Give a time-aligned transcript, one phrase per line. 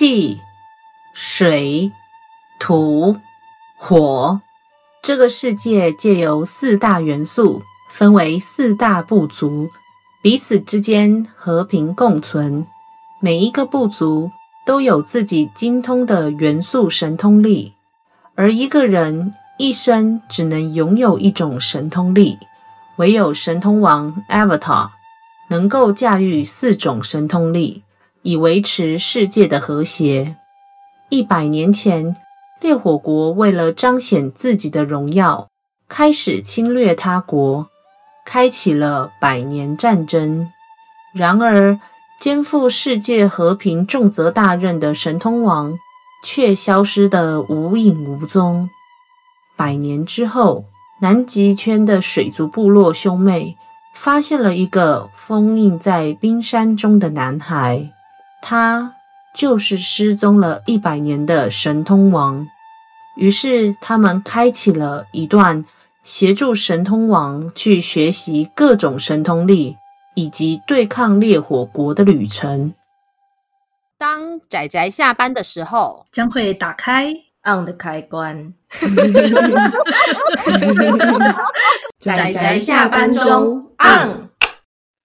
[0.00, 0.40] 气、
[1.12, 1.92] 水、
[2.58, 3.18] 土、
[3.76, 4.40] 火。
[5.02, 9.68] 这个世界借由四大元素，分为四大部族，
[10.22, 12.66] 彼此之间和平共存。
[13.20, 14.30] 每一个部族
[14.64, 17.74] 都有自己精通的元素神通力，
[18.34, 22.38] 而一个人一生只能拥有一种神通力，
[22.96, 24.88] 唯有神通王 Avatar
[25.50, 27.82] 能够驾驭四种神通力，
[28.22, 30.36] 以维持世界的和谐。
[31.08, 32.14] 一百年前，
[32.60, 35.48] 烈火国为了彰显自己的荣耀，
[35.88, 37.66] 开始侵略他国，
[38.24, 40.48] 开启了百年战争。
[41.14, 41.80] 然而，
[42.20, 45.78] 肩负世界和平重责大任的神通王
[46.22, 48.68] 却消失得无影无踪。
[49.56, 50.66] 百年之后，
[51.00, 53.56] 南极圈的水族部落兄妹
[53.94, 57.90] 发现了一个封印在冰山中的男孩，
[58.42, 58.94] 他
[59.34, 62.46] 就是失踪了一百年的神通王。
[63.16, 65.64] 于是，他们开启了一段
[66.02, 69.76] 协助神通王去学习各种神通力。
[70.16, 72.74] 以及对抗烈火国的旅程。
[73.96, 77.14] 当仔仔下班的时候，将会打开
[77.44, 78.52] on 的开关。
[81.98, 84.28] 仔仔下班中 on。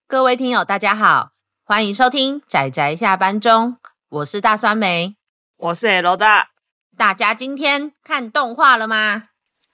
[0.08, 1.30] 各位听友，大家好，
[1.68, 3.78] 欢迎收听仔仔下班中，
[4.10, 5.16] 我是大酸梅，
[5.58, 6.50] 我是 L 大。
[6.96, 9.30] 大家今天看动画了吗？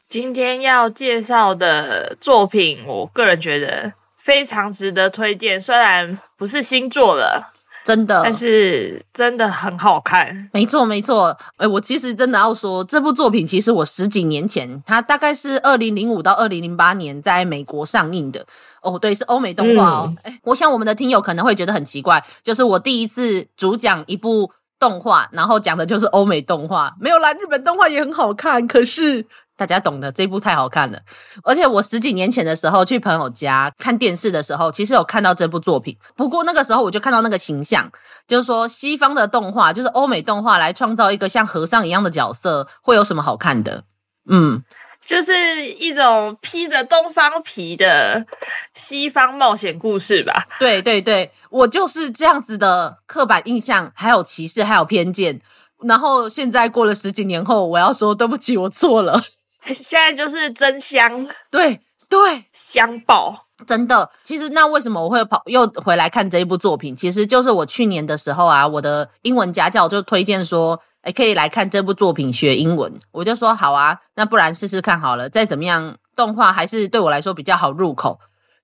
[0.07, 3.91] 今天要介绍的作品，我个人觉得。
[4.17, 7.51] 非常值得推荐，虽然不是新作了，
[7.83, 10.49] 真的，但是真的很好看。
[10.53, 11.37] 没错，没错。
[11.57, 18.45] 哎，我其实真的要说，这部作品其实我十几年前，它大概是二零零五到二零零八年在美国上映的。
[18.81, 20.13] 哦，对，是欧美动画哦。
[20.23, 29.25] 哎、嗯，我想我们的听友可能会觉得很奇怪，就是我第一次主讲一部动画，然后讲的就是欧美动画，没有啦，日本动画也很好看，可是。
[29.57, 30.99] 大家懂得，这部太好看了。
[31.43, 35.95] 而且我十几年前的时候去朋友家看电视的时候，其实有看到这部作品。
[36.15, 37.91] 不过那个时候我就看到那个形象，
[38.27, 43.83] 就是说西方的动画，就是欧美动画来创造一个像和尚一样的角色，会有什么好看的？
[44.27, 44.63] 嗯，
[45.05, 45.31] 就是
[45.65, 48.25] 一种披着东方皮的
[48.73, 50.45] 西方冒险故事吧。
[50.57, 55.39] 对对对，我就是这样子的刻板印象，还有歧视，还有偏见。
[55.83, 59.19] 然后现在过了十几年后，我要说对不起，我错了。
[59.73, 61.79] 现在就是真香，对
[62.09, 64.09] 对，香爆，真的。
[64.23, 66.95] 其实那为什么我会跑又回来看这一部作品？
[66.95, 72.91] 其实就是我去年的时候啊，我的英文家教就推荐说，诶，可以来看这部作品学英文。
[73.11, 75.29] 我就说好啊，那不然试试看好了。
[75.29, 78.19] 再怎么样，动画还是对我来说比较好入口。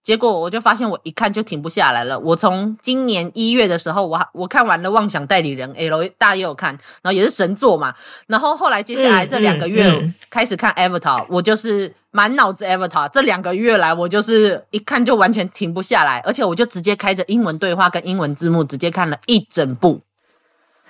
[0.08, 2.18] 结果我就发现，我一看就停不下来了。
[2.18, 7.94] 我从今年一月的时候，我我看完了《妄想代理人》，L 大家也有看，然后也是神作嘛。
[8.28, 13.10] 然后后来接下来这两个月开始看 Avatar，我就是满脑子 Avatar。
[13.10, 20.00] 这两个月来，我就是一看就完全停不下来，而且我就直接开着英文对话跟英文字幕，直接看了一整部。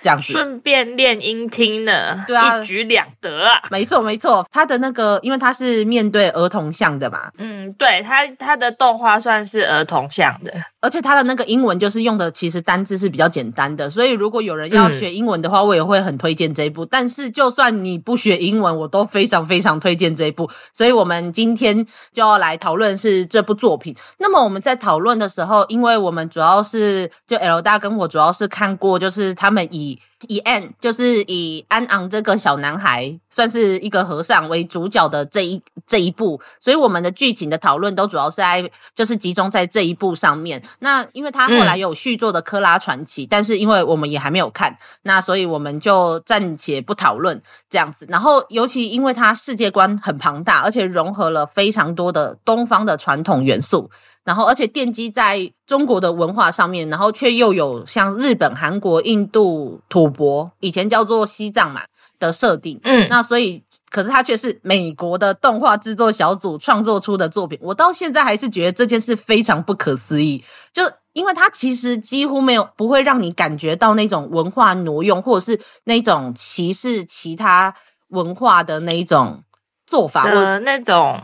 [0.00, 3.60] 这样子，顺便练音听呢，对啊，一举两得啊！
[3.70, 16.84] 没错没错，他的那个，因为他是面对儿童向的嘛，嗯，对他他的动画算是儿童向的，而且他的那个英文就是用的其实单字是比较简单的，所以如果有人要学英文的话，嗯、我也会很推荐这一部。
[16.86, 20.48] 但是就算你不学英文，我都非常非常推荐这一部。
[20.72, 23.94] 所以我们今天就要来讨论是这部作品。
[24.18, 29.87] 那么我们在讨论的时候，因为我们主要是就 L 大跟我主要是看过，就是他们以
[30.26, 40.60] 以 An 就是以安昂这个小男孩算是一个和尚为主角的这一这一部，所以我们的剧情的讨论都主要是在就是集中在这一部上面。
[40.80, 47.40] 那因为他后来有续作的《科拉传奇》，嗯，但是因为我们也还没有看，那所以我们就暂且不讨论
[47.70, 48.04] 这样子。
[48.08, 53.88] 然后尤其因为它世界观很庞大，而且融合了非常多的东方的传统元素。
[54.28, 61.80] 然后，而且奠基在中国的文化上面，然后却又有像日本、韩国、印度、吐蕃，以前叫做西藏嘛
[62.18, 62.78] 的设定。
[62.82, 67.58] 嗯，那所以，可是它却是美国的动画制作小组创作出的作品。
[67.62, 70.82] 我到现在还是觉得这件事非常不可思议，就
[71.14, 77.74] 因为它其实几乎没有不会让你感觉到那种文化挪用，或者是那种歧视其他
[78.08, 79.42] 文化的那一种
[79.86, 81.18] 做法，的那种。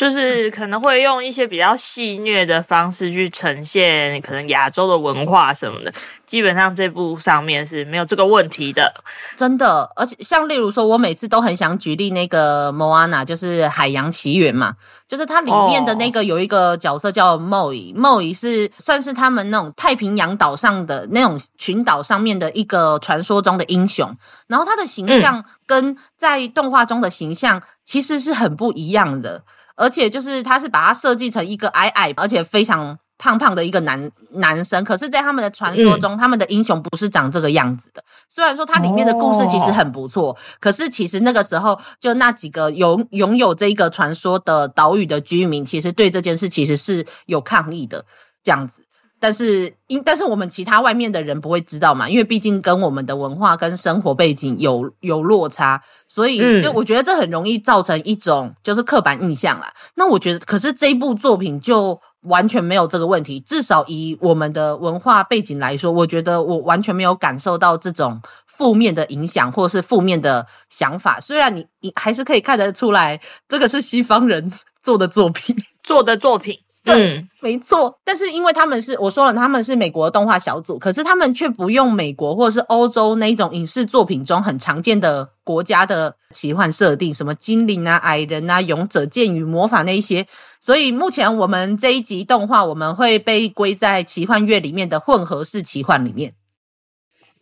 [0.00, 5.92] 就是可能会用一些比较戏谑的方式去呈现可能亚洲的文化什么的，
[6.24, 8.90] 基本上这部上面是没有这个问题的，
[9.36, 9.86] 真的。
[9.94, 14.72] 而且像例如说，我每次都很想举例那个 Moana，就是海洋奇缘嘛，
[15.06, 24.16] 就是它里面的那个有一个角色叫 Moi，Moi 是算是他们那种太平洋岛上的那种群岛上面的一个传说中的英雄，
[24.46, 29.42] 然后他的形象跟在动画中的形象其实是很不一样的。
[29.76, 38.02] 而且就是他是把他设计成一个矮矮而且非常胖胖的一个男男生，可是，在他们的传说中，嗯、他们的英雄不是长这个样子的。
[38.28, 48.06] 虽然说它里面的故事其实很不错，哦、可是其实那个时候就那几个拥拥有这个传说的岛屿的居民，其实对这件事其实是有抗议的
[48.42, 48.86] 这样子。
[49.20, 59.70] 但是因但是我们其他外面的人不会知道嘛，因为毕竟跟我们的文化跟生活背景有有落差，所以就我觉得这很容易造成一种就是刻板印象啦。
[59.94, 71.20] 那我觉得，可是这一部作品就完全没有这个问题，至少以我们的文化背景来说，我觉得我完全没有感受到这种负面的影响或是负面的想法。
[71.20, 74.50] 虽然你你还是可以看得出来，这个是西方人
[74.82, 76.58] 做的作品，做的作品。
[76.92, 90.26] 对，嗯、没错，但是因为他们是我说了，他们是美国的动画小组，可是他们却不用美国或者是欧洲那一种影视作品中很常见的国家的奇幻设定，什么精灵啊、矮人啊、勇者、剑与魔法那一些，
[90.60, 96.34] 所以目前我们这一集动画我们会被归在奇幻乐里面的混合式奇幻里面，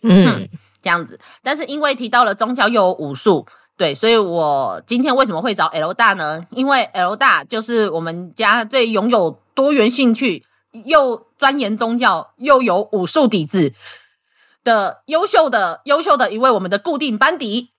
[0.03, 0.49] 嗯，嗯，
[0.83, 1.19] 这样子。
[1.43, 3.47] 但是因为提到了宗教又有武术。
[3.79, 6.45] 对，所以我今天为什么会找 L 大呢？
[6.51, 10.45] 因为 L 大就是我们家最拥有多元兴趣，
[10.85, 13.73] 又钻研宗教，又有武术底子
[14.65, 17.71] 的优秀的优秀的一位我们的固定班底。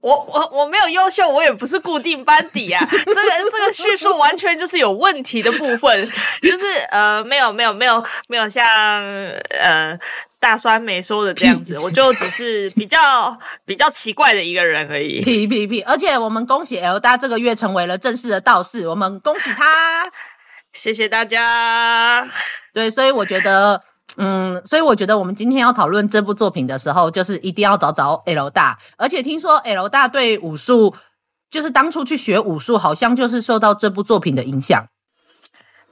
[0.00, 2.84] 我我我没有优秀，我也不是固定班底啊。
[2.90, 6.10] 这个这个叙述完全就是有问题的部分，
[6.42, 8.64] 就是呃，没有没有没有没有像
[9.50, 9.98] 呃。
[10.40, 13.36] 大酸梅说的这样子，我就只是比较
[13.66, 15.20] 比较奇怪的一个人而已。
[15.20, 15.82] 屁屁屁！
[15.82, 20.08] 而且我们恭喜 L 大这个月成为了正式的道士，我们恭喜他，
[20.72, 22.24] 谢谢大家。
[22.72, 23.82] 对，所以我觉得，
[24.20, 28.76] 嗯，所以我觉得我们今天要讨论这部作品的时候，就是一定要找找 L 大。
[28.96, 30.92] 而且听说 L 大对武术，
[31.48, 34.86] 就是当初去学武术，好像就是受到这部作品的影响。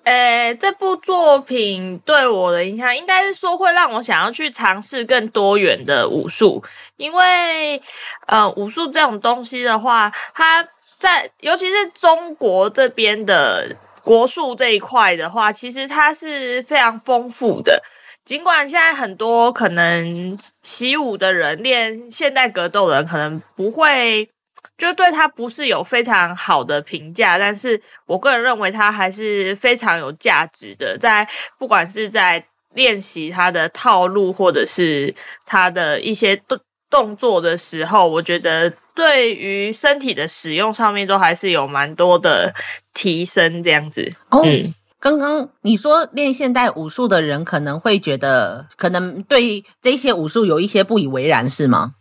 [0.02, 6.62] 诶，这部作品对我的影响，应该是说会让我想要去尝试更多元的武术，
[6.96, 7.80] 因为
[8.26, 10.66] 呃，武术这种东西的话，它
[10.98, 17.82] 在尤其是中国这边的国术这一块的话，其实它是非常丰富的。
[18.26, 24.28] 尽管现在很多可能习武的人练现代格斗的人，可能不会。
[24.76, 30.98] 就对他不是有非常好的评价，但是我个人认为他还是非常有价值的。
[30.98, 31.26] 在
[31.58, 32.44] 不管是在
[32.74, 35.14] 练习他的套路，或者是
[35.46, 42.52] 他的一些动动作的时候，我觉得对于身体的使用上面都还是有蛮多的
[42.92, 43.62] 提升。
[43.62, 44.74] 这样子哦，嗯，
[45.06, 51.94] 刚刚你说练现代武术的人可能会觉得，可能对这些武术有一些不以为然，是吗？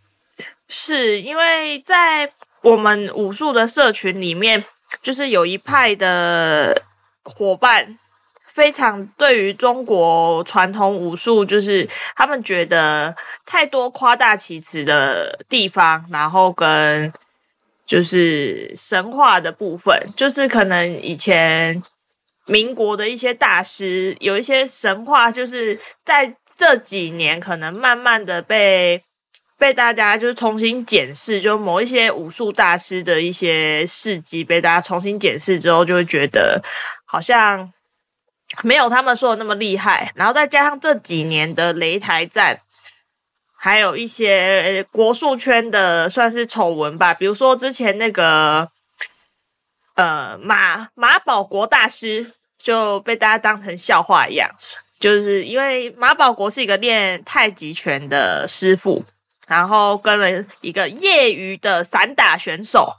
[0.68, 2.32] 是因为在。
[2.64, 4.66] 我们武术的社群里面，
[5.04, 6.82] 就是有一派的
[7.22, 7.96] 伙伴，
[8.48, 13.16] 非常对于中国传统武术，就是他们觉得
[13.46, 17.14] 太多夸大其词的地方，然后跟
[17.86, 21.84] 就是神话的部分，就是可能以前
[22.46, 29.04] 民国的一些大师有一些神话，就是在这几年可能慢慢的被。
[29.58, 36.62] 被大家就是重新检视，就某一些武术大师的一些事迹被大家重新检视之后，就会觉得
[37.06, 37.72] 好像
[38.64, 40.12] 没有他们说的那么厉害。
[40.14, 42.60] 然后再加上这几年的擂台战，
[43.58, 48.70] 还有一些国术圈的算是丑闻吧，比如说之前那个
[49.96, 52.34] 呃马马保国大师
[52.66, 54.50] 就被大家当成笑话一样，
[55.00, 59.06] 就是因为马保国是一个练太极拳的师傅。
[59.48, 62.92] 然后跟了一个业余的散打选手，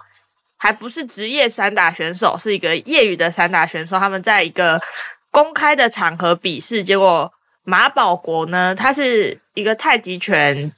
[0.56, 3.99] 还不是职业散打选手，是一个业余的散打选手。
[3.99, 4.80] 他们在一个
[5.32, 7.32] 公开的场合比试，结果
[7.64, 10.70] 马保国呢，他是一个太极拳，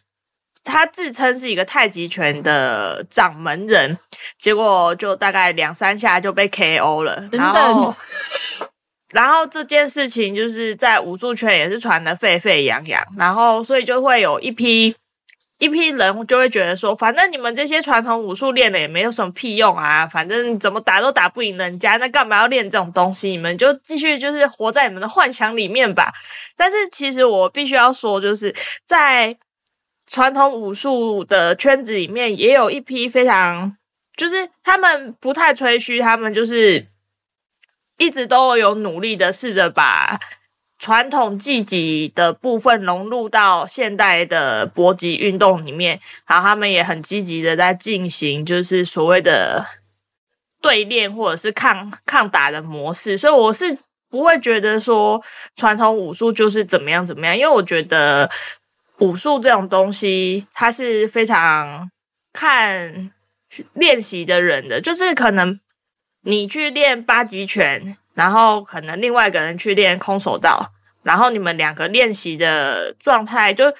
[0.64, 3.98] 他自称是一个太极拳的掌门人，
[4.38, 7.28] 结果就大概两三下就被 KO 了。
[7.30, 7.94] 然后，
[9.12, 14.94] 然后这件事情就是在武术圈也是传的沸沸扬扬，然后所以就会有一批。
[15.60, 23.30] 一批人就会觉得说，反正你们这些传统武术练了也没有什么屁用啊，反正怎么打都打不赢人家，那干嘛要练这种东西？
[23.30, 26.14] 你们就继续就是活在你们的幻想里面吧。
[26.56, 28.54] 但是其实我必须要说，就是
[28.86, 29.36] 在
[30.06, 33.76] 传统武术的圈子里面，也有一批非常，
[34.16, 36.86] 就是他们不太吹嘘，他们就是
[37.98, 40.18] 一直都有努力的试着把。
[40.80, 49.66] 传统技击的部分融入到现代的搏击运动里面，然后他们也很积极的在进行，就是所谓的
[50.62, 53.18] 对练或者是抗抗打的模式。
[53.18, 53.76] 所以我是
[54.08, 55.20] 不会觉得说
[55.56, 58.30] 传统武术就是怎么样怎么样，因为我觉得
[58.98, 61.90] 武术这种东西，它是非常
[62.32, 63.10] 看
[63.72, 65.58] 练习的人的，就是可能
[66.28, 67.96] 你去练八极拳。
[68.14, 70.72] 然后可能另外一个人去练空手道，
[71.04, 73.72] 然后你们两个练习的状态就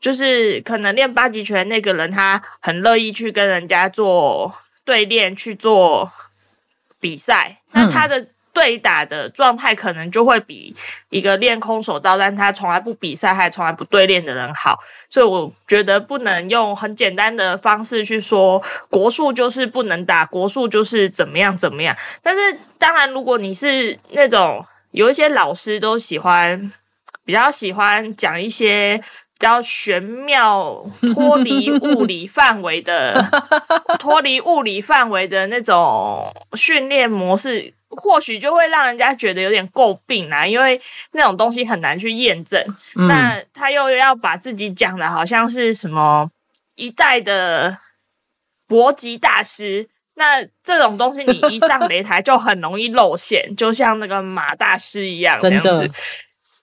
[0.00, 4.52] 就是可能练八极拳那个人他很乐意去跟人家做
[4.84, 6.10] 对练去做
[6.98, 8.33] 比赛，那他的。
[8.54, 10.74] 对打的状态可能就会比
[11.10, 14.78] 一个练空手道，但他从来不比赛还从来不对练的人好，
[15.10, 21.94] 所以我觉得不能用很简单的方式去说国术就是不能打，国术就是怎么样怎么样。
[22.22, 26.72] 但是当然，如果你是那种有一些老师都喜欢
[27.24, 33.20] 比较喜欢讲一些比较玄妙、脱离物理范围的、
[33.98, 37.74] 脱离物理范围的那种训练模式。
[37.94, 40.80] 或许就会让人家觉得有点诟病啦，因为
[41.12, 42.62] 那种东西很难去验证。
[42.96, 46.30] 嗯、那他又要把自己讲的好像是什么
[46.74, 47.78] 一代的
[48.66, 55.88] 搏击大师，那这种东西你一上擂台就很容易露馅，就像那个马大师一样，真的。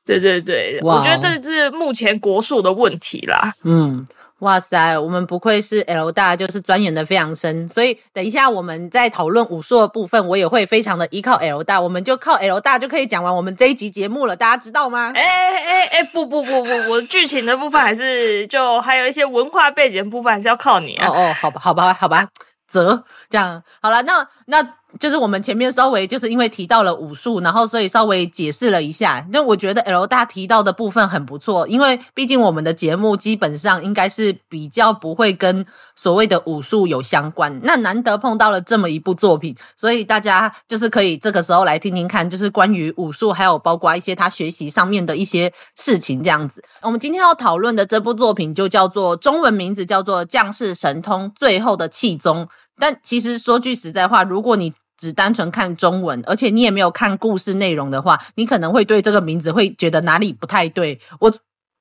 [0.03, 3.53] 对对对，Wow 我觉得这是目前国术的问题啦。
[3.63, 4.05] 嗯。
[4.41, 7.67] 哇塞，我们不愧是 L 大，就是钻研的非常深。
[7.69, 11.79] 所以等一下我们在讨论武术的部分，我也会非常的依靠 L 大。
[11.79, 15.11] 我们就靠 L 大就可以讲完我们这一集节目了，大家知道吗？
[15.15, 21.07] 哎哎哎，不不不不， 我剧情的部分还是就还有一些文化背景的部分还是要靠你啊。
[21.07, 22.27] 哦哦，好吧好吧好吧，
[22.67, 24.67] 则这样好了，那那。
[24.99, 29.25] 就是我们前面稍微就是因为提到了武术，然后所以稍微解释了一下。
[29.31, 37.59] 那我觉得 L 大提到的部分很不错，因为毕竟我们的节目基本上应该是比较不会跟所谓的武术有相关。
[37.63, 46.63] 那难得碰到了这么一部作品，所以大家就是可以这个时候来听听看，就是关于武术，还有包括一些他学习上面的一些事情这样子。
[46.81, 52.45] 我们今天要讨论的这部作品就叫做中文名字叫做《将士神通最后的气宗》。
[52.79, 61.01] 但其实说句实在话，如果你只单纯看中文，而且你也没有看故事内容的话，你可能会对这个名字会觉得哪里不太对。
[61.19, 61.33] 我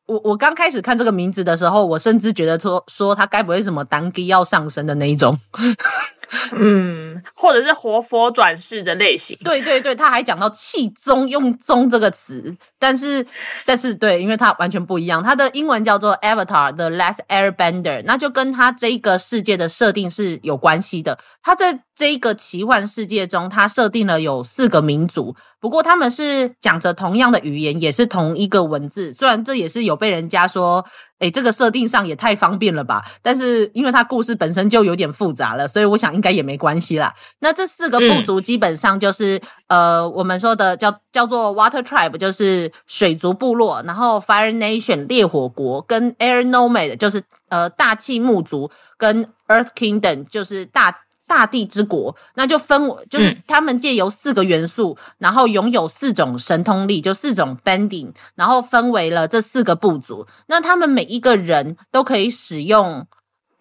[0.07, 5.39] 我我刚开始看这个名字的时候，我甚至觉得说说他该不会什么单机要上升的那一种。
[6.53, 9.37] 嗯，或者是活佛转世的类型。
[9.43, 13.27] 对对对，他还讲到气宗，用“宗”这个词，但是
[13.65, 15.23] 但是对，因为它完全不一样。
[15.23, 21.19] 它的英文叫做 Avatar: The Last Airbender，那就跟它这个世界的设定是有关系的。
[21.43, 29.13] 它在这一个奇幻世界中，它设定了有四个民族，不过他们是讲着同样的语言，也是同一个文字。
[29.13, 30.85] 虽然这也是有被人家说。
[31.21, 33.05] 诶，这个设定上也太方便了吧？
[33.23, 37.15] 但是因为它故事本身就有点复杂了，所以我想应该也没关系啦。
[37.39, 39.37] 那这四个部族基本上就是、
[39.69, 50.97] 嗯、呃，我们说的叫叫做 Water Tribe，就是水族部落；然后 Fire Nation 烈火国，跟 Air Nomad 就是呃大气木族，跟 Earth Kingdom 就是大。
[51.31, 60.27] 大地之国，那就分为就是他们借由四个元素，嗯、然后拥有四种神通力，就四种 bending，然后分为了这四个部族。
[60.49, 63.07] 那他们每一个人都可以使用，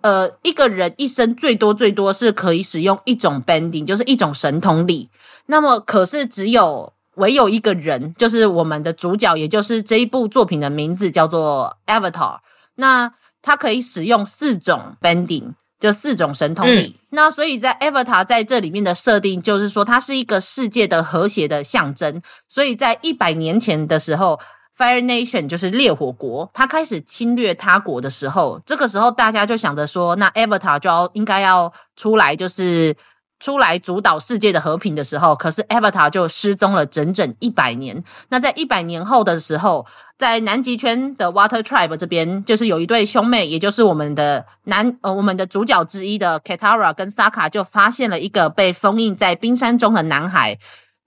[0.01, 5.11] 呃，一个人一生最多最多是可以使用一种 bending，就是一种神通力。
[5.45, 12.39] 那么，可是只有唯有一个人，就是我们的主角，也就是这一部作品的名字叫做 Avatar。
[12.77, 15.53] 那他可以使用四种 bending。
[15.79, 22.21] 就四种神通力，嗯、那所以在 Avatar 在这里面的设定就是说，它是一个世界的和谐的象征。
[22.47, 24.39] 所以在一百年前的时候
[24.77, 32.95] ，Fire Nation 就是烈火国，它开始侵略他国的时候，这个时候大家就想着说，那 Avatar 就要应该要出来，就是。
[33.39, 38.03] 出来主导世界的和平的时候，可是 Avatar 就失踪了整整一百年。
[38.29, 39.85] 那在一百年后的时候，
[40.17, 50.57] 在南极圈的 Water Tribe 这边，就是有一对兄妹，也就是我们的男呃我们的主角之一的 Katara 跟 Sokka 就发现了一个被封印在冰山中的男孩。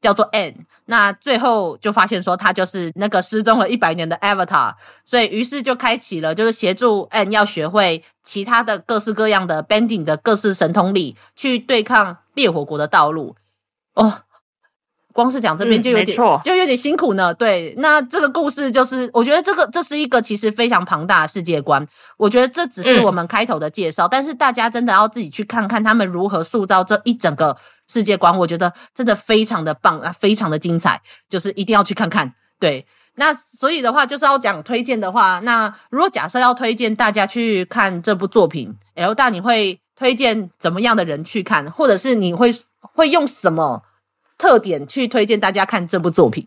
[0.03, 4.75] 叫做 Aang，那最后就发现说他就是那个失踪了一百年的 Avatar，
[5.05, 13.37] 所以于是就开启了就是协助 Aang 要学会其他的各式各样的 Bending 的各式神通力，去对抗烈火国的道路。
[13.95, 14.23] 哦。
[15.15, 17.35] 光是讲这边就有点、嗯，就有点辛苦呢。
[17.35, 21.87] 对，那这个故事就是，我觉得这个这是一个其实非常庞大的世界观。
[22.17, 27.55] 我觉得这只是我们开头的介绍，嗯、但是大家真的要自己去看看他们如何塑造这一整个
[27.89, 28.35] 世界观。
[28.39, 32.33] 我觉得真的非常的棒啊，非常的精彩，就是一定要去看看。
[32.59, 32.87] 对，
[33.17, 43.85] 那所以的话就是要讲推荐的话，那如果假设要推荐大家去看这部作品，L 大你会推荐怎么样的人去看，或者是你会会用什么？
[44.37, 46.44] 特点去推荐大家看这部作品，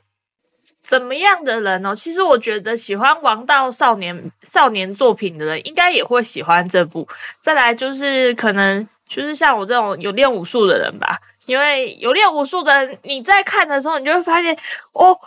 [0.83, 1.95] 怎么样的人哦？
[1.95, 7.07] 其实我觉得喜欢王道少年少年作品的人，应该也会喜欢这部。
[7.39, 14.53] 再来就是可能就是像我这种有练武术的人吧，因为有练武术的人，你在看的时候，你就会发现
[14.91, 15.17] 哦。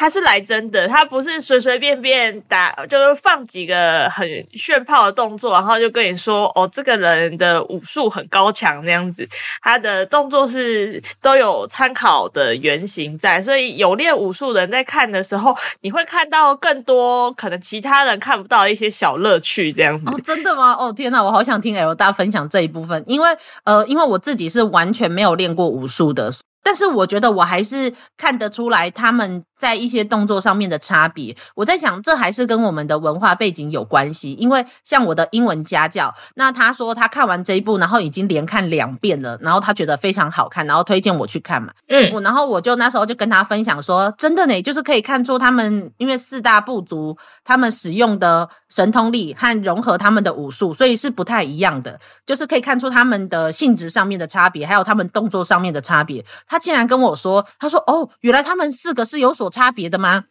[0.00, 9.28] 他是来真的，他不是随随便便打，就是放几个很炫炮的动作，然后就跟你说哦，这个人的武术很高强这样子。
[9.60, 20.10] 他的动作是都有参考的原型在，所以有练武术人在看的时候，你会看到更多可能其他人看不到一些小乐趣这样子。
[20.10, 20.74] 哦，真的吗？
[20.80, 23.28] 哦，天哪，我好想听 L 大分享这一部分，因为
[23.64, 26.32] 呃，因为我自己是完全没有练过武术的。
[26.62, 31.36] 但是我觉得我还是看得出来他们在一些动作上面的差别。
[31.54, 34.34] 我在想，这还是跟我们的文化背景有关系。
[34.34, 41.72] 因为像我的英文家教，那他说他看完这一部，然后已经连看两遍了，然后他觉得非常好看，然后推荐我去看嘛。
[41.88, 56.24] 嗯，我然后我就那时候就跟他分享说，真的呢，就是可以看出他们因为四大部族他们使用的神通力和融合他们的武术，所以是不太一样的，就是可以看出他们的性质上面的差别，还有他们动作上面的差别。
[56.50, 60.24] 他竟然跟我说：“他说哦，原来他们四个是有所差别的吗？”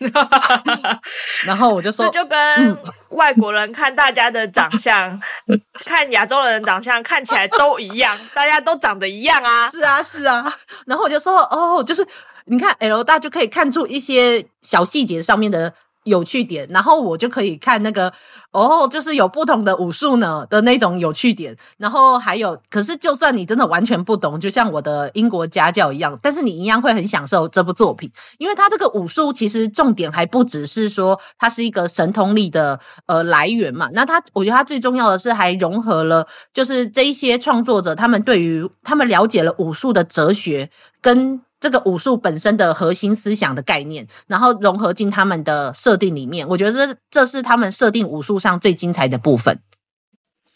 [1.44, 2.78] 然后我就说：“这就跟
[3.10, 5.20] 外国人看大家的长相，
[5.84, 10.56] 看亚洲人的长相看起来都一样，大家都长得一样啊。”是啊，是啊。
[10.86, 12.06] 然后我就说：“哦，就是
[12.44, 18.12] 你看 L 大就可以看出一些小细节上面的。”有趣点，然后我就可以看那个
[18.52, 40.70] 哦，就是有不同的武术呢的那种有趣点，然后还有，可是就算你真的完全不懂，就像我的英国家教一样，但是你一样会很享受这部作品，因为它这个武术其实重点还不只是说它是一个神通力的呃来源嘛，那它我觉得它最重要的是还融合了，就是这一些创作者他们对于他们了解了武术的哲学
[41.02, 41.42] 跟。
[41.60, 49.60] 这个武术本身的核心思想的概念，然后融合进他们的设定里面，我觉得这这是他们设定武术上最精彩的部分。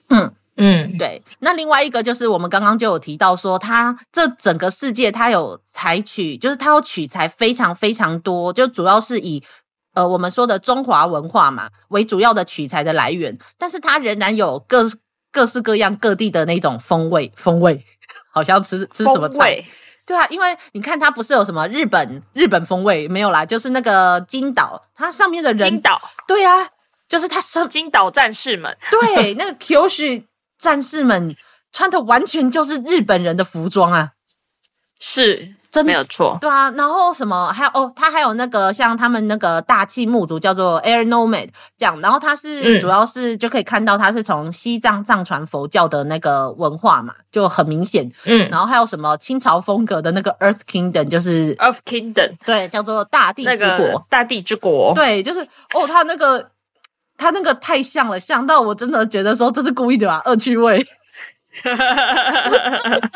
[0.09, 1.23] 嗯嗯，对。
[1.41, 9.43] 那另外一个就是我们刚刚就有提到说，它这整个世界它有采取，就是它有取材非常非常多，就主要是以
[9.95, 14.89] 呃我们说的中华文化嘛为主要的取材的来源，但是它仍然有各
[15.33, 17.85] 各式各样各地的那种风味风味，
[18.33, 19.63] 好像吃吃什么菜。
[20.07, 26.69] 对啊，因为你看，它不是有什么日本日本风味没有啦，就是那个金岛，它上面的人，金岛，对啊，
[27.09, 30.25] 就是它上金岛战士们，对，那个 Kyoshu
[30.59, 31.37] 战士们
[31.73, 34.13] 穿的完全就是日本人的服装啊，
[35.01, 35.55] 是。
[35.75, 56.51] 真没有错，对啊，然后什么还有哦，他还有那个像他们那个大气木族叫做 Air Nomad 这样，然后他是主要是就可以看到他是从西藏藏传佛教的那个文化嘛，就很明显，嗯，然后还有什么清朝风格的那个 Earth Kingdom，就是 Earth Kingdom，对，叫做大地之国，那个、大地之国，对，就是哦，他那个
[57.19, 60.87] 他那个太像了，像到我真的觉得说这是故意的吧，恶趣味。
[61.63, 63.11] 哈哈哈哈哈！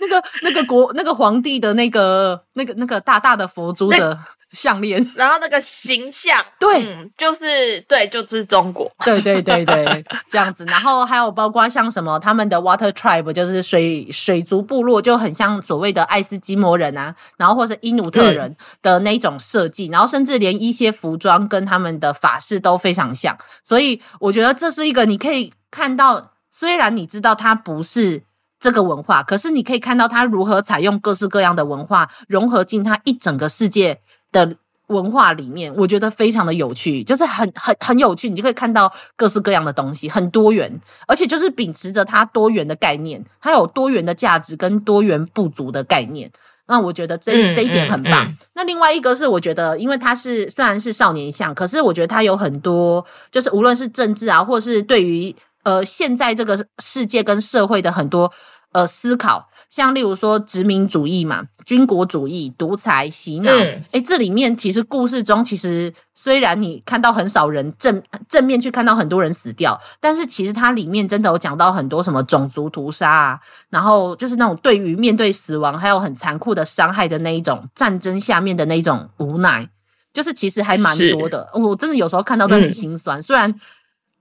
[0.00, 4.18] 那个、那个国、那个皇帝的那个、那个、那个大大的佛珠的
[4.52, 10.64] 项链，然后那个形象， 对，嗯、就是对，就是中国，对对对对，这样子。
[10.64, 26.32] 然后还有包括像什么他们的 Water Tribe，就是水水族部落，就很像所谓的爱斯基摩人啊，然后或是因努特人的那种设计，嗯、然后甚至连一些服装跟他们的法式都非常像，所以我觉得这是一个你可以看到。
[26.58, 28.20] 虽然你知道它不是
[28.58, 34.00] 这个文化，可是你可以看到它如何采用各式各样的文化融合进它一整个世界
[34.32, 34.56] 的
[34.88, 40.68] 文化里面，我觉得非常的有趣，就是很很很有趣，你就可以看到各式各样的东西，很多元，
[41.06, 46.28] 而且就是秉持着它多元的概念，它有多元的价值跟多元不足的概念。
[46.66, 48.24] 那我觉得这这一点很棒。
[48.24, 55.36] 嗯嗯嗯、那另外一个是，我觉得因为它是虽然是少年向，可是我觉得它有很多，就是无论是政治啊，或是对于。
[55.68, 58.32] 呃，现在这个世界跟社会的很多
[58.72, 59.50] 呃思考。
[59.68, 79.68] 像例如说殖民主义嘛，军国主义、独裁、洗脑，诶、嗯、这里面其实故事中，其实虽然你看到很少人正正面去看到很多人死掉，但是其实它里面真的有讲到很多什么种族屠杀啊，然后就是那种对于面对死亡还有很残酷的伤害的那一种战争下面的那一种无奈，
[80.14, 81.46] 就是其实还蛮多的。
[81.52, 83.54] 我真的有时候看到真的很心酸，嗯、虽然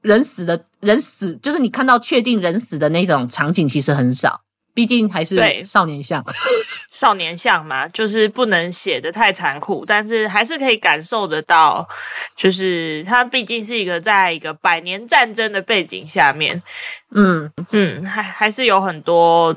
[0.07, 4.41] 人死的人死，就是你看到确定人死的那种场景其实很少。
[4.73, 6.23] 毕竟还是少年像，
[6.91, 11.87] 少年像嘛，就是不能写的太残酷，但是还是可以感受得到，
[12.35, 16.61] 就是它毕竟是一个在一个百年战争的背景下面，
[17.09, 19.55] 嗯嗯，还还是有很多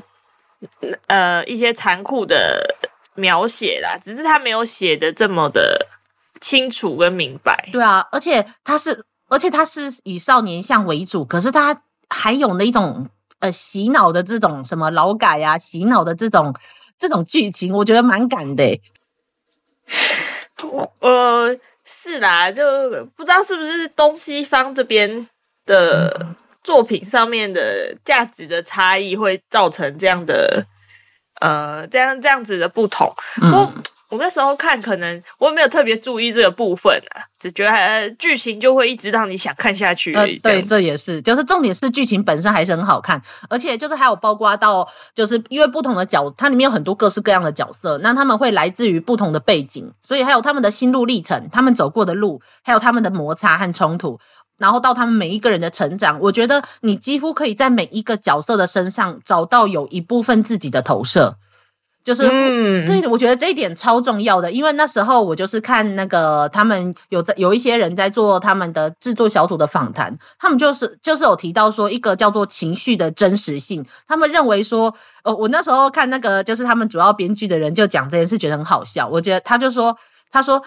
[1.07, 2.75] 呃一些残酷的
[3.15, 5.87] 描写啦，只是他没有写的这么的
[6.41, 7.69] 清楚跟明白。
[7.71, 13.09] 对啊，而且他是，而且它是以少年向为主，可是它还有那种。
[13.41, 16.55] 呃，洗脑的这种什么劳改啊，洗脑的这种
[16.99, 18.79] 这种剧情，我觉得蛮赶的。
[21.01, 22.63] 呃，是啦，就
[23.17, 25.27] 不知道是不是东西方这边
[25.65, 30.67] 的作品上面的价值的差异，会造成这样的
[31.41, 33.11] 呃这样这样子的不同。
[33.41, 33.73] 嗯。
[34.11, 40.35] 我那时候看，可能我没有特别注意这个部分啊，只觉得剧情就会一直让你想看下去而已。
[40.43, 54.19] 呃，对，这也是，就是重点是剧情本身还是很好看，而且就是还有包括到，就是因为不同的角，它里面有很多各式各样的角色，那他们会来自于不同的背景，所以还有他们的心路历程，他们走过的路，还有他们的摩擦和冲突，
[54.59, 61.37] 然后到他们每一个人的成长，我觉得你几乎可以在每一个角色的身上找到有一部分自己的投射。
[62.03, 74.93] 就是，嗯、对，我觉得这一点超重要的，因为那时候我就是看那个他们有在有一些人在做他们的制作小组的访谈，他们就是就是有提到说一个叫做情绪的真实性，他们认为说，
[75.25, 79.07] 呃，我那时候看那个就是他们主要编剧的人就讲这件事，觉得很好笑。
[79.07, 79.95] 我觉得他就说，
[80.33, 80.63] 他说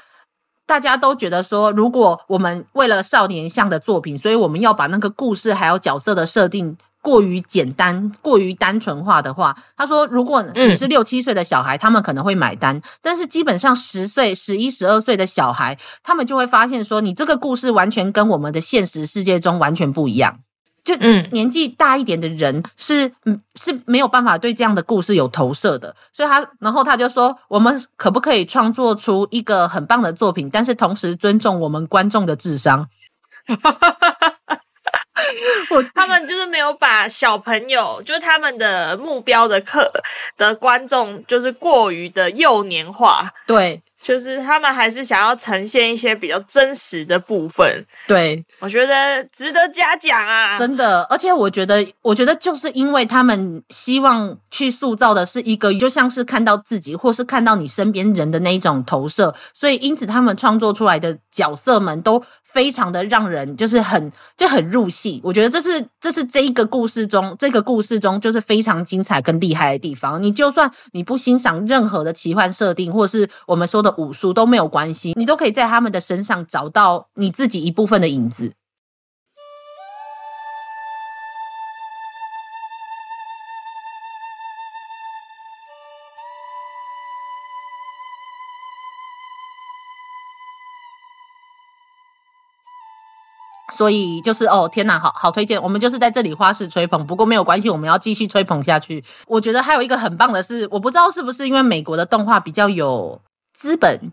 [0.67, 6.77] 大家都觉得说，如果我们为了少年像的作品，所以我们要把那个故事还有角色的设定。
[7.03, 20.39] 过于简单、过于单纯化的话，他说：“如果你是六七岁的小孩，嗯、他们可能会买单；但是基本上十岁、十一、十二岁的小孩，他们就会发现说，你这个故事完全跟我们的现实世界中完全不一样。
[20.81, 25.93] 就嗯，年纪大一点的人是嗯是没有办法对这样的故事有投射的。
[26.13, 32.87] 所以他，然后他就说，我们可不可以创作出一个很棒的作品，但是同时尊重我们观众的智商？”
[35.71, 39.91] 我他们就是没有把小朋友，就是他们的目标的客
[40.37, 43.31] 的观众，就是过于的幼年化。
[43.47, 43.81] 对。
[44.03, 50.57] 就是他们还是想要呈现一些比较真实的部分，对，我觉得值得嘉奖啊！
[50.57, 65.21] 真的，而且我觉得，我觉得就是因为他们希望去塑造的是一个，就像是看到自己或是看到你身边人的那一种投射，所以因此他们创作出来的角色们都非常的让人就是很就很入戏。
[65.23, 70.21] 我觉得这是这是这一个故事中这个故事中就是非常精彩跟厉害的地方。
[70.21, 73.92] 你就算你不欣赏任何的奇幻设定，或是我们说的。
[73.97, 78.53] 武术都没有关系，你都可以在他们的身上找到你自己一部分的影子。
[93.75, 95.59] 所以就是哦，天哪，好好推荐！
[95.61, 99.03] 我们就是在这里花式吹捧，不过没有关系，我们要继续吹捧下去。
[99.25, 103.19] 我觉得还有一个很棒的是，我不知道是不是因为美国的动画比较有。
[103.53, 104.11] 资本，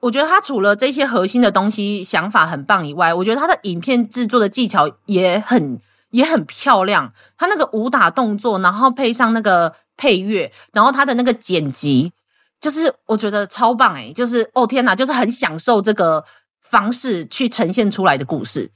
[0.00, 7.12] 我觉得他除了这些核心的东西想法很棒以外，我觉得他的影片制作的技巧也很也很漂亮。
[7.36, 12.12] 他那个武打动作，然后配上那个配乐，然后他的那个剪辑，
[12.60, 16.24] 就是我觉得超棒诶，就是哦天哪，就是很享受这个
[16.60, 18.70] 方式去呈现出来的故事。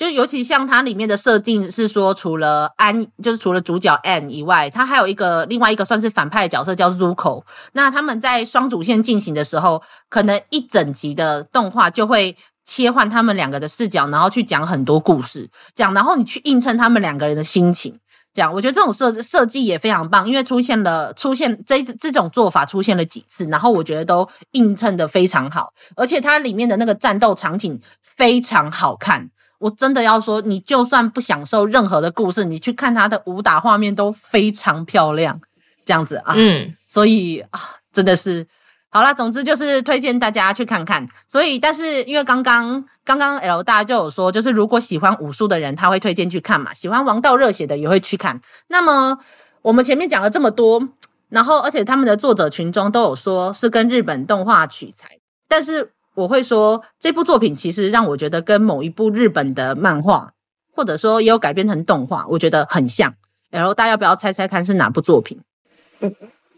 [0.00, 7.42] 就尤其像它里面的设定是说，除了安，就是除了主角 An 以外，他还有一个另外一个算是反派的角色叫 Zuko。
[7.74, 12.34] 那他们在双主线进行的时候，可能一整集的动画就会
[12.64, 18.00] 切换他们两个的视角，然后去讲很多故事，讲然后你去映衬他们两个人的心情。
[18.32, 29.28] 这样，我觉得这种设设计也非常棒，因为出现了出现这这种做法出现了几次，然后我觉得都映衬的非常好，而且它里面的那个战斗场景非常好看。
[29.60, 35.38] 我真的要说，你就算不享受任何的故事，你去看他的武打画面都非常漂亮，
[35.84, 37.60] 这样子啊，嗯，所以啊，
[37.92, 38.46] 真的是
[38.88, 41.06] 好啦，总之就是推荐大家去看看。
[41.28, 48.40] 所以，但是因为刚刚刚刚 L 大就有说，就是如果喜欢武术的人，他会推荐去看嘛；喜欢王道热血的也会去看。
[48.68, 49.18] 那么，
[49.62, 50.88] 我们前面讲了这么多，
[51.28, 60.32] 然后而且他们的作者群中都有说是跟日本动画取材，但是我会说这部作品其实让我觉得跟某一部日本的漫画，
[60.74, 63.14] 或者说也有改编成动画，我觉得很像。
[63.50, 65.40] 然后大家要不要猜猜看是哪部作品？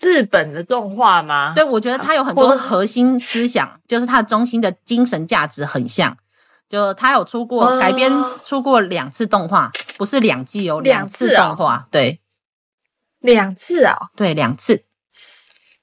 [0.00, 1.52] 日本的动画吗？
[1.54, 6.16] 对，我觉得它有很多核心思想，就是它的中心的精神价值很像。
[6.68, 8.12] 就它有出过改编，
[8.44, 12.20] 出过两次动画，不是两季哦，两次动画，对。
[13.20, 14.82] 两次啊、哦，对，两次。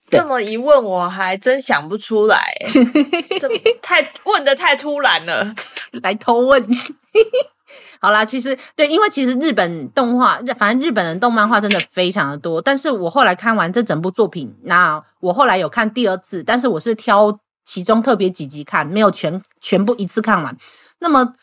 [0.09, 2.53] 这么一问，我还真想不出来，
[3.39, 3.47] 这
[3.81, 5.53] 太问的太突然了，
[6.03, 6.63] 来偷问。
[8.01, 12.61] 好啦，其实对，因为其实日本动画，反正日本的动漫画真的非常的多。
[12.61, 20.57] 但是我后来看完这整部作品，那我后来有看第二次，但是我是挑其中特别几集看，没有全全部一次看完。
[20.99, 21.35] 那么，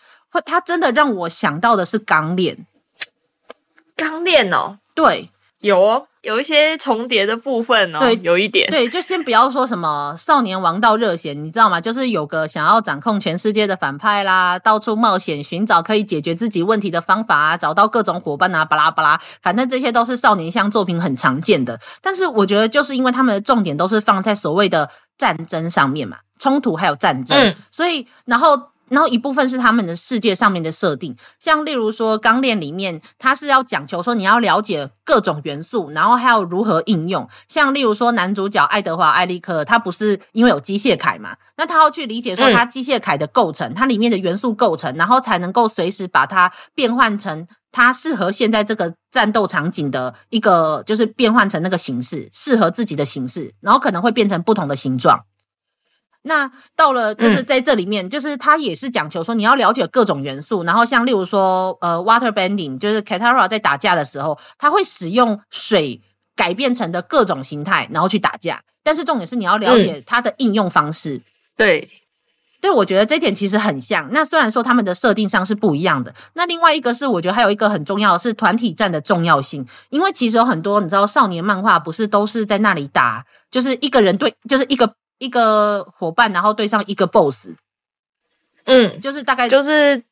[0.45, 2.57] 它真的让我想到的是《钢炼》，
[3.95, 5.31] 钢炼哦，对。
[5.61, 8.69] 有哦，有一些重叠的部分哦，对，有一点。
[8.69, 11.81] 对，就先不要说什么少年王道热血，你知道吗？
[11.81, 21.79] 就是有个想要掌控全世界的反派啦，到处冒险寻找可以解决自己问题的方法啊，找到各种伙伴啊，巴拉巴拉，反正这些都是少年向作品很常见的。
[22.03, 28.61] 但是我觉得，就是因为他们的重点都是放在所谓的战争上面嘛，冲突还有战争，嗯，所以然后。
[28.89, 37.29] 然后一部分是他们的世界上面的设定，像例如说《钢炼》里面，它是要讲求说你要了解各种元素，然后还有如何应用。
[37.49, 41.37] 像例如说男主角爱德华·艾利克，他不是因为有机械铠嘛？
[41.57, 55.25] 那他要去理解说他机械铠的构成，它里面的元素构成，然后才能够随时把它变换成它适合现在这个战斗场景的一个，就是变换成那个形式，适合自己的形式，然后可能会变成不同的形状。
[56.27, 66.01] 那到了就是在这里面，嗯、就是它也是讲求说你要了解各种元素，然后像例如说呃，water bending，就是 Katara 在打架的时候，他会使用水
[66.35, 68.61] 改变成的各种形态，然后去打架。
[68.83, 71.15] 但是重点是你要了解它的应用方式。
[71.15, 71.23] 嗯、
[71.57, 71.89] 对，
[72.61, 74.09] 对，我觉得这点其实很像。
[74.13, 84.93] 那虽然说他们的设定上是不一样的，那另外一个是我觉得还有一个很重要的是团体战的重要性，因为其实有很多你知道少年漫画不是都是在那里打，就是一个人对，就是一个。
[85.19, 87.51] 一个伙伴，然后对上一个 boss，
[88.65, 90.03] 嗯，就是大概就是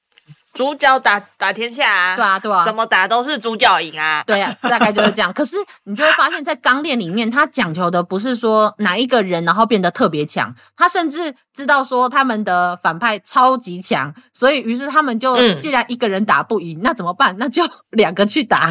[0.55, 5.33] 主角打打天下啊，对啊，对啊，怎么打都是主角赢啊，对啊，大概就是这样。
[5.35, 17.35] 可是你就会发现，在钢炼里面，他讲求的不是说哪一个人然后变得特别强，他甚至知道说他们的反派超级强，所以于是他们就既然一个人打不赢，嗯、那怎么办？
[17.39, 18.71] 那就 两个去打，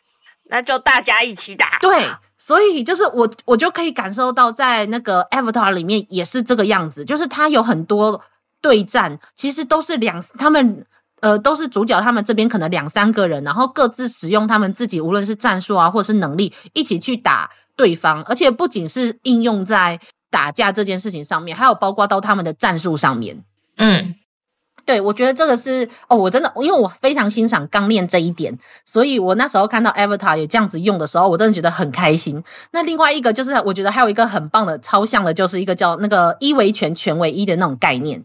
[0.48, 2.08] 那就大家一起打，对。
[2.46, 8.20] 所以就是我，我就可以感受到，在那个 Avatar 里面也是这个样子，就是他有很多
[8.60, 10.84] 对战，其实都是两，他们
[11.20, 19.98] 呃都是主角，他们这边可能两三个人，然后各自使用他们自己无论是战术啊，或者是能力，一起去打对方，而且不仅是应用在
[20.30, 23.42] 打架这件事情上面，还有包括到他们的战术上面，
[23.78, 24.14] 嗯。
[24.86, 32.42] 对，我觉得这个是哦，我真的，因为我非常欣赏钢链这一点，所以我那时候看到 Avatar 有这样子用的时候，我真的觉得很开心。
[32.72, 38.24] 那另外一个就是，我觉得还有一个很棒的超像的，就是一个叫那个一为全，全为一的那种概念。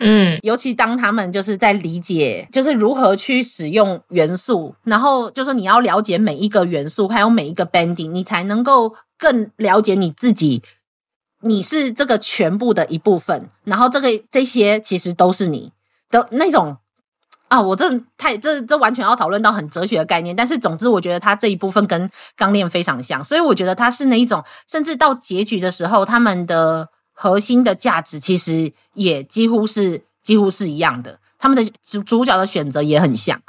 [0.00, 10.62] 嗯，尤其当他们就是在理解，就是如何去使用元素，然后就是你要了解每一个元素，还有每一个 bending，你才能够更了解你自己。
[11.40, 15.72] 你是这个全部的一部分，然后这个这些其实都是你
[16.10, 16.76] 的那种
[17.46, 33.40] 啊，我这太这这完全要讨论到很哲学的概念，但是总之我觉得它这一部分跟钢炼非常像，所以我觉得它是那一种，甚至到结局的时候，他们的核心的价值其实也几乎是几乎是一样的，他们的主主角的选择也很像，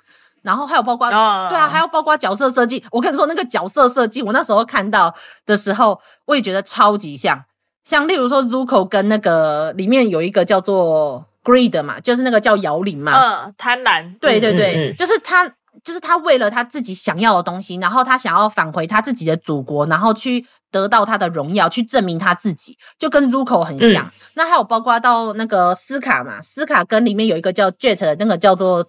[0.43, 1.49] 然后还有包括、oh.
[1.49, 5.13] 对啊，还有包括角色设计，我跟你说那个角色设计，我那时候看到
[5.45, 7.43] 的时候，我也觉得超级像。
[7.89, 15.51] 像例如说，Zuko 跟那个里面有一个叫做 Greed 嘛，就是那个叫摇铃嘛，嗯，贪婪，对对对，嗯嗯嗯就是他，
[15.83, 24.05] 就是他为了他自己想要的东西，然后他想要返回他自己的祖国，然后去得到他的荣耀，去证明他自己，就跟 Zuko 很像。
[24.05, 28.85] 嗯、那还有包括到那个斯卡嘛，斯卡跟里面有一个叫 Jet 的那个叫做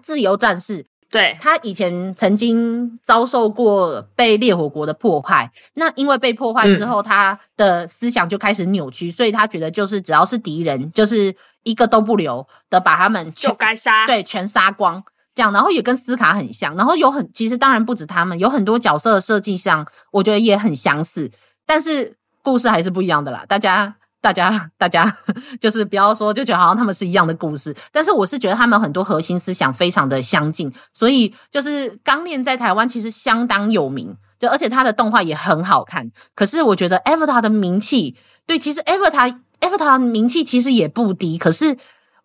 [0.00, 0.86] 自由战士。
[1.10, 15.02] 对，他以前曾经遭受过被烈火国的迫害，那因为被破坏之后，嗯、他的思想就开始扭曲，所以他觉得就是只要是敌人，就是一个都不留的把他们就该杀，对，全杀光
[15.34, 15.50] 这样。
[15.50, 21.30] 然后也跟斯卡很像，然后有很其实当然不止他们，有很多角色的设计上，我觉得也很相似，
[21.64, 23.46] 但是故事还是不一样的啦。
[23.48, 25.16] 大家大家 大家
[25.60, 36.10] 就是不要说就觉得好像他们是一样的故事，但是我是觉得他们很多核心思想非常的相近，所以就是《钢炼》在台湾其实相当有名，就而且它的动画也很好看。
[36.34, 41.76] 可是我觉得 Avatar 的名气，对，其实 Avatar Avatar 名气其实也不低，可是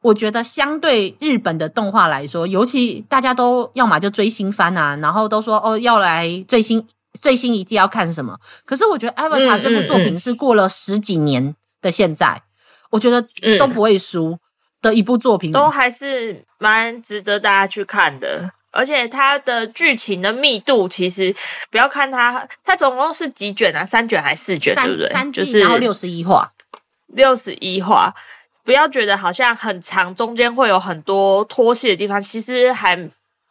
[0.02, 6.86] 我觉得相对日本的动画来说，尤其大家都要么就追新番啊，然后都说哦要来最新
[7.22, 11.44] 最新一季要看什么，可是我觉得 Avatar 这部作品是过了十几年。
[11.44, 12.42] 嗯嗯嗯的现在，
[12.90, 13.24] 我觉得
[13.60, 14.40] 都不会输
[14.82, 18.50] 的一部作品，嗯，都还是蛮值得大家去看的。
[18.72, 21.32] 而且它的剧情的密度，其实
[21.70, 23.86] 不要看它，它总共是几卷啊？
[23.86, 24.74] 三卷还是四卷？
[24.74, 25.10] 对不对？
[25.10, 26.52] 三季，就是然后六十一话，
[27.10, 28.12] 六十一话，
[28.64, 32.98] 不要觉得好像很长，中间会有很多脱戏的地方，其实还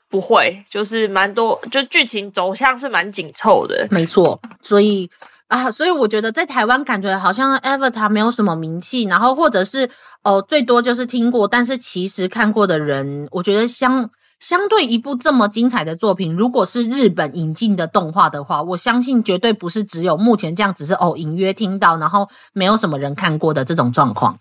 [0.09, 3.87] 不会，就是蛮多，就剧情走向是蛮紧凑的。
[3.93, 5.09] 没错，所以。
[5.53, 9.91] 啊，所以我觉得在台湾感觉好像 Avatar 没有什么名气，然后或者是
[10.25, 14.09] 哦、最多就是听过，但是其实看过的人，我觉得相
[14.41, 24.39] 相对一部这么精彩的作品，如果是日本引进的动画的话，我相信绝对不是只有目前这样，只是哦隐约听到，然后没有什么人看过的这种状况。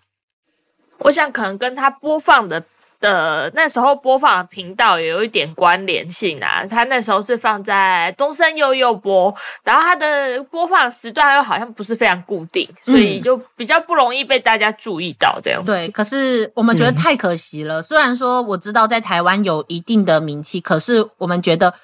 [1.00, 2.64] 我想可能跟他播放的。
[3.02, 9.34] 的那时候播放的频道也有一点关联性啊，他那时候是放在东森幼幼播，
[9.64, 15.62] 然后他的播放时段又好像不是非常固定，所以就比较不容易被大家注意到这样。
[15.64, 17.80] 对，可是我们觉得太可惜了。
[17.80, 21.74] 嗯、虽然说我知道在台湾有一定的名气，可是我们觉得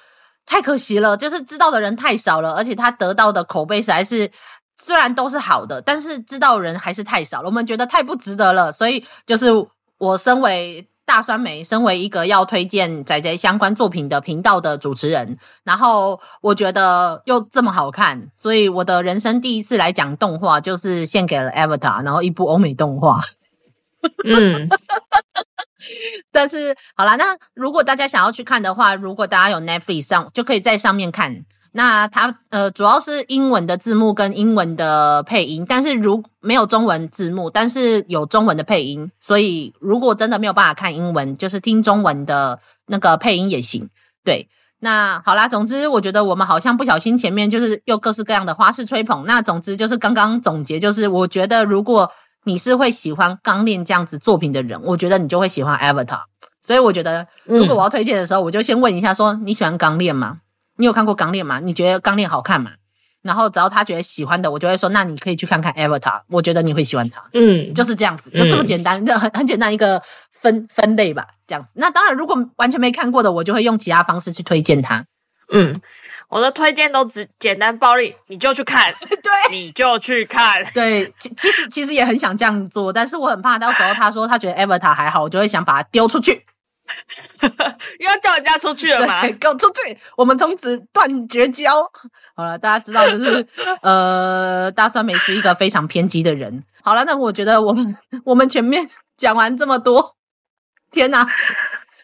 [0.45, 4.31] 太可惜了，就是知道的人太少了，而且他得到的口碑实在是
[4.81, 8.71] 虽然都是好的，但是知道人还是太少了，我们觉得太不值得了。
[8.71, 9.47] 所以就是
[9.97, 10.87] 我身为。
[11.09, 23.19] 大酸梅身为一个要推荐仔仔相关作品的频道的主持人，然后我觉得又这么好看，所以我的人生第一次来讲动画，就是献给了 Avatar，然后一部欧美动画。
[24.23, 24.69] 嗯，
[26.31, 31.43] 但是好啦，那如果大家想要去看的话，如果大家有 Netflix 上，就可以在上面看。
[31.71, 43.89] 那它呃主要是英文的字幕跟英文的配音，但是如没有中文字幕，但是有中文的配音，所以如果真的没有办法看英文，就是听中文的那个配音也行。
[44.23, 44.47] 对，
[44.79, 49.25] 那好啦，总之我觉得我们好像不小心前面就是又各式各样的花式吹捧。
[49.25, 52.11] 那总之就是刚刚总结，就是我觉得如果
[52.45, 56.05] 你是会喜欢《钢炼》这样子作品的人，我觉得你就会喜欢《Avatar》。
[56.61, 60.39] 所以我觉得如果我要推荐的时候，我就先问一下说，说你喜欢《钢炼》吗？
[60.79, 61.59] 你有看过《钢炼》吗？
[61.59, 62.71] 你觉得《钢炼》好看吗？
[63.21, 67.21] 然后只要他觉得喜欢的，我就会说，那你可以去看看《Avatar》，我觉得你会喜欢它。
[67.33, 71.73] 嗯，就是这样子，就这么简单，嗯、很很简单一个分分类吧，这样子。
[71.75, 75.03] 那当然，如果完全没看过的，我就会用其他方式去推荐他。
[75.51, 75.77] 嗯，
[76.29, 80.63] 我的推荐都只简单暴力，你就去看， 对，你就去看。
[80.73, 86.45] 对，其其实其实也很想这样做，但是我很怕到时候他说他觉得《Avatar》还好，我就会想把它丢出去。
[87.99, 89.21] 又要叫人家出去了吗？
[89.39, 89.97] 给我出去！
[90.17, 91.89] 我们从此断绝交。
[92.35, 93.45] 好了，大家知道就是
[93.81, 96.63] 呃，大酸梅是一个非常偏激的人。
[96.81, 100.15] 好了，那我觉得我们 我们前面讲完这么多，
[100.91, 101.27] 天哪！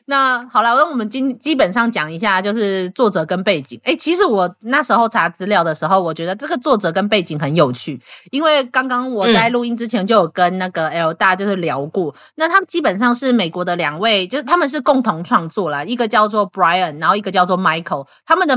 [0.07, 3.79] 那好了，那我们今基本上讲一下，就是作者跟背景。
[3.83, 18.55] 诶，其实我那时候查资料的时候，我觉得这个作者跟背景很有趣，因为刚刚我在录音之前就有跟那个 L 大就是聊过，嗯、那他们基本上是美国的两位，就是他们是共同创作啦，一个叫做 Brian，然后一个叫做 Michael，他们的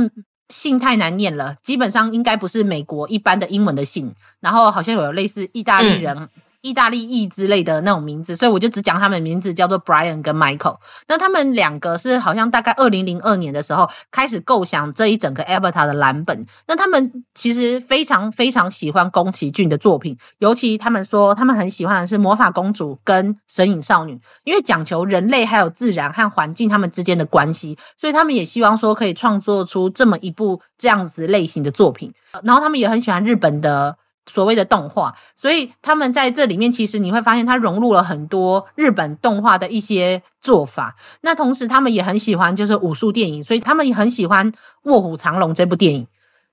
[0.51, 6.29] 姓太难念了，基本上应该不是美国一般的英文的姓，然后好像有类似意大利人。
[6.61, 10.77] 意大利裔之类的那种名字，所以我就只讲他们名字，叫做 Brian 跟 Michael。
[11.07, 16.45] 那他们两个是好像大概二零零二年的时候开始构想这一整个 Avatar 的蓝本。
[16.67, 32.13] 那他们其实非常非常喜欢宫崎骏的作品，尤其他们说他们很喜欢的是魔法公主跟神隐少女，因为讲求人类还有自然和环境他们之间的关系，所以他们也希望说可以创作出这么一部这样子类型的作品。
[32.43, 33.97] 然后他们也很喜欢日本的。
[34.29, 40.95] 所谓的动画，所以他们在这里面，其实你会发现，它融入了很多日本动画的一些做法。
[41.23, 46.07] 那同时，他们也很喜欢就是武术电影，所以他们也很喜欢《卧虎藏龙》这部电影。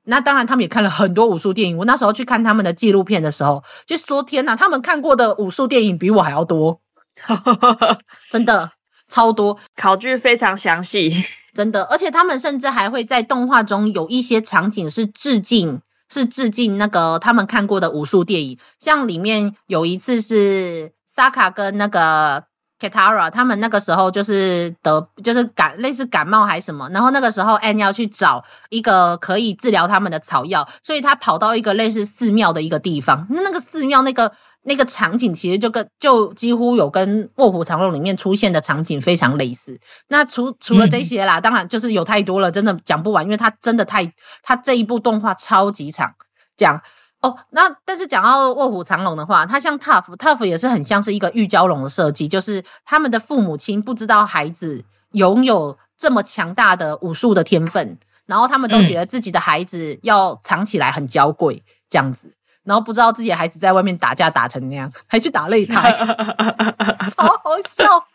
[0.05, 1.77] 那当然，他们也看了很多武术电影。
[1.77, 6.79] 我那时候去看他们的纪录片的时候，就说：“天哪，他们看过的武术电影比我还要多，
[8.31, 8.71] 真的
[9.09, 11.11] 超多，考据非常详细，
[11.53, 11.83] 真的。
[11.85, 22.43] 而且他们甚至还会在动画中有一些场景是致敬。”是致敬那个他们看过的武术电影，像里面有一次是萨卡跟那个
[22.77, 34.31] Katara 他们那个时候就是得就是感类似感冒还是什么，然后那个时候 An 要去找一个可以治疗他们的草药，所以他跑到一个类似寺庙的一个地方，那那个寺庙那个
[34.65, 39.79] 那个场景其实就跟就几乎有跟《卧虎藏龙》里面出现的场景非常类似。
[40.07, 44.11] 那除除了这些啦，嗯、当然就是有太多了，真的讲不完，因为它真的太，
[44.43, 46.13] 它这一部动画超级长。
[46.57, 46.81] 讲
[47.21, 62.33] 哦，那但是讲到《卧虎藏龙》的话，它像 Toph，Toph 也是很像是一个玉娇龙的设计，就是他们的父母亲不知道孩子拥有这么强大的武术的天分，然后他们都觉得自己的孩子要藏起来很娇贵，这样子。
[62.65, 65.91] 然后不知道自己的孩子在外面打架打成那样，还去打擂台，
[67.15, 68.05] 超好笑。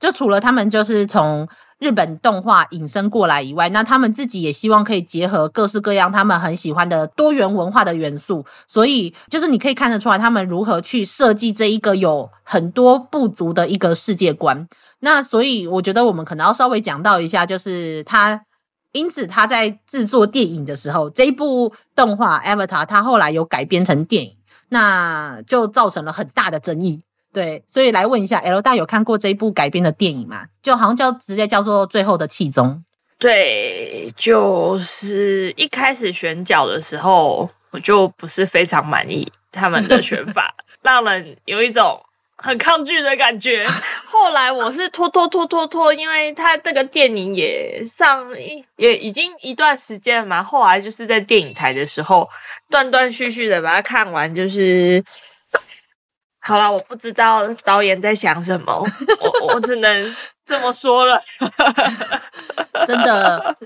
[0.00, 1.46] 就除了他们就是从
[1.78, 8.44] 日本动画引申过来以外，那他们自己也希望可以结合各式各样他们很喜欢的多元文化的元素。
[8.66, 14.66] 所以就是你可以看得出来，他们如何去设计这一个有很多不足的一个世界观。
[15.00, 18.40] 那所以我觉得我们可能要稍微讲到一下，就是他。
[18.92, 24.36] 因此，他在制作电影的时候，这一部动画《Avatar》他后来有改编成电影，
[24.68, 27.02] 那就造成了很大的争议。
[27.32, 30.44] 对，所以来问一下，L 大有看过这一部改编的电影吗？
[30.60, 32.68] 就好像叫直接叫做《最后的气宗》。
[33.18, 41.98] 对，就是一开始选角的时候，我就不是非常满意他们的选法， 让人有一种。
[42.42, 43.66] 很抗拒的感觉。
[44.04, 48.26] 后来我是拖拖拖拖拖，因为他这个电影也上
[48.76, 50.42] 也已经一段时间了嘛。
[50.42, 52.28] 后来就是在电影台的时候，
[52.68, 54.32] 断断续续的把它看完。
[54.34, 55.02] 就是
[56.42, 58.86] 好了，我不知道导演在想什么，
[59.20, 60.14] 我我只能。
[60.44, 61.16] 这么说了，
[62.84, 63.56] 真的，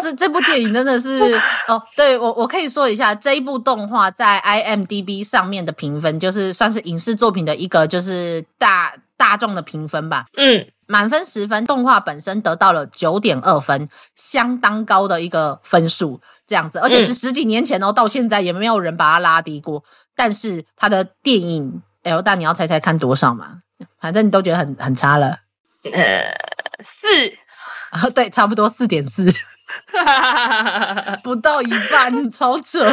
[0.00, 1.34] 这这部电影真的是
[1.66, 10.26] 哦，对我我可以说一下，这一部动画在 IMDB 上面的评分，就是算是影视作品的一个就是大大众的评分吧。
[10.36, 19.82] 嗯，满分十分，动画本身得到了九点二分，相当高的一个分数，这样子，而且是十几年前哦，到现在也没有人把它拉低过。
[20.14, 23.58] 但是它的电影，L 大，你要猜猜看多少嘛？
[24.00, 25.40] 反正你都觉得很很差了。
[25.92, 26.34] 呃，
[26.80, 27.06] 四
[27.90, 29.30] 啊，对，差不多四点四，
[31.22, 32.90] 不到一半，超扯。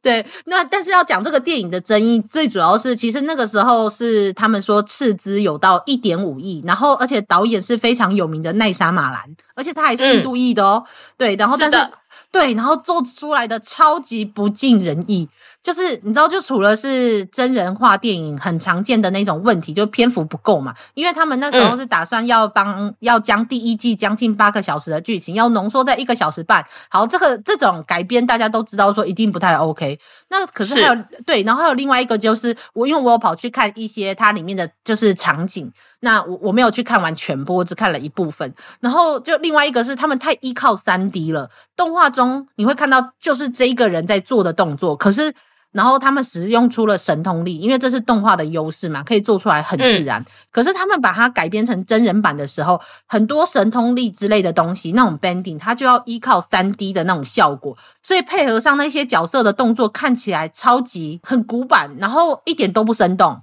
[0.00, 9.22] 对，那但是要讲这个电影的争议，最主要是其实那个时候是他们说斥资有到一点五亿，然后而且导演是非常有名的奈莎马兰，
[9.54, 10.82] 而且他还是印度裔的哦。
[10.86, 11.90] 嗯、对，然后但是，是
[12.30, 15.28] 对，然后做出来的超级不尽人意。
[15.64, 20.74] 就是你知道，就除了是真人化电影很常见的那种问题，就篇幅不够嘛。
[20.92, 26.62] 因为他们那时候是打算要帮、嗯、要将第一季将近八个小时的剧情要浓缩在一个小时半。
[26.90, 29.98] 好，这个这种改编大家都知道说一定不太 OK。
[30.28, 38.54] 那可是还有是对，然后还有另外一个就是我因为我有跑去看一些它里面的就是场景，那我我没有去看完全部，我只看了一部分。
[38.80, 45.34] 然后就另外一个是他们太依靠三 D 了，动画中你会看到就是这一个人在做的动作，可是。
[45.74, 50.22] 然后他们使用出了神通力，因为这是动画的优势嘛，可以做出来很自然。
[50.22, 63.42] 嗯、可是他们把它改编成真人版的时候，很多神通力之类的东西，那种 bending，它就要依靠三 D 的那种效果，所以配合上那些角色的动作，看起来超级很古板，然后一点都不生动。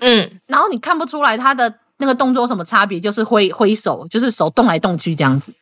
[0.00, 5.54] 嗯，然后你看不出来他的那个动作有什么差别，就是挥挥手，就是手动来动去这样子。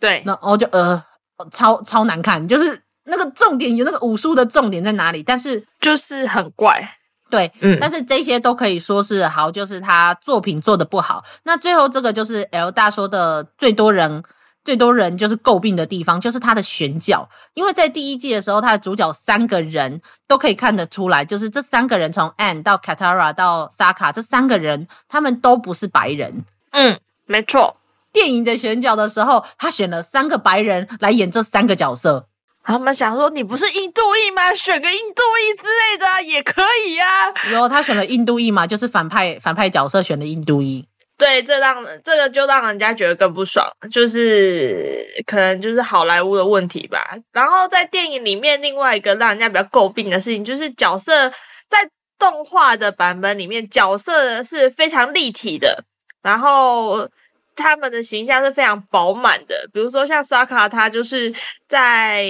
[0.00, 1.04] 对，然后就呃，
[1.50, 2.80] 超超难看，就是。
[3.12, 5.22] 那个重点有那个武术的重点在哪里？
[5.22, 6.96] 但是就是很怪，
[7.28, 11.22] 对，嗯，但是这些都可以说是好，就是他作品做的不好。
[11.42, 14.24] 那最后这个就是 L 大说的最多人
[14.64, 17.28] 最多人就是诟病的地方，就是他的选角。
[17.52, 26.44] 因为在第一季的时候，他的主角三个人都可以看得出来，就是这三个人从 Anne 到 Katara 到 Sokka 这三个人，他们都不是白人。
[26.70, 27.76] 嗯，没错。
[28.10, 32.28] 电影的选角的时候，他选了三个白人来演这三个角色。
[32.64, 34.54] 他们想说，你不是印度裔吗？
[34.54, 37.34] 选个印度裔之类的、啊、也可以呀、啊。
[37.50, 40.86] 然后他选了印度裔嘛，就是反派反派角色选了印度裔。
[41.18, 46.98] 对，这让这个就让人家觉得更不爽，就是可能就是好莱坞的问题吧。
[47.32, 51.28] 然后在电影里面，另外一个让人家比较诟病的事情，就是角色
[51.68, 51.88] 在
[52.18, 55.84] 动画的版本里面，角色是非常立体的，
[56.22, 57.08] 然后。
[57.54, 61.32] 他们的形象是非常饱满的，比如说像萨卡，他就是
[61.68, 62.24] 在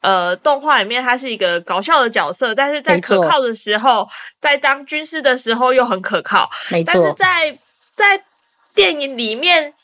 [0.00, 4.08] 呃动画里面，他是一个搞笑的角色，但是在可靠的时候，
[4.40, 6.92] 在当军师的时候又很可靠，没错。
[6.92, 7.58] 但是在
[7.94, 8.24] 在
[8.74, 9.74] 电影里面，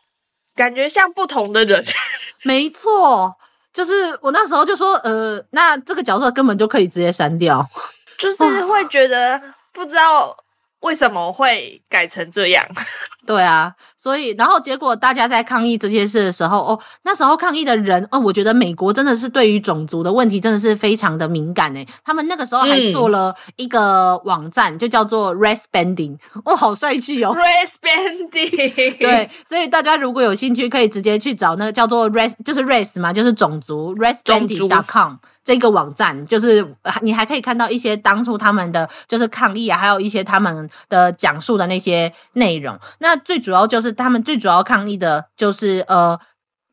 [0.54, 1.84] 感觉像不同的人，
[2.42, 3.34] 没错。
[3.72, 7.68] 就是我那时候就说，呃，那这个角色根本就可以直接删掉，
[8.16, 9.40] 就是会觉得
[9.72, 10.36] 不知道
[10.84, 12.64] 为什么会改成这样。
[13.26, 21.88] 对啊，所以然后结果大家在抗议这件事的时候，哦，那时候抗议的人，哦，我觉得美国真的是对于种族的问题真的是非常的敏感诶。
[22.04, 28.98] 他们那个时候还做了一个网站，嗯、就叫做 Race Bending， 哦，好帅气哦，Race Bending。
[28.98, 35.14] 对，所以大家如果有兴趣，可以直接去找那个叫做 Race，就是 Race 嘛，就是种族 RaceBending.com。
[35.44, 36.66] 这个网站就是
[37.02, 42.78] 你还可以看到一些当初他们的就是抗议啊，还有一些他们的讲述的那些内容。
[43.00, 46.18] 那最主要就是他们最主要抗议的就是呃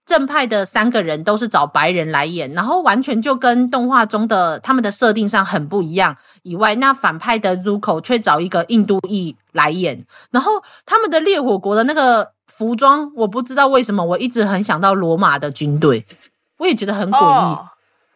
[0.05, 6.15] 正派的三个人都是找白人来演，然后完全就跟动画中的他们的设定上很不一样。
[6.43, 16.05] 以外，那反派的 Zuko 却找一个印度裔来演，然后他们的烈火国的那个服装，我不知道为什么我一直很想到罗马的军队，
[16.57, 17.57] 我也觉得很诡异。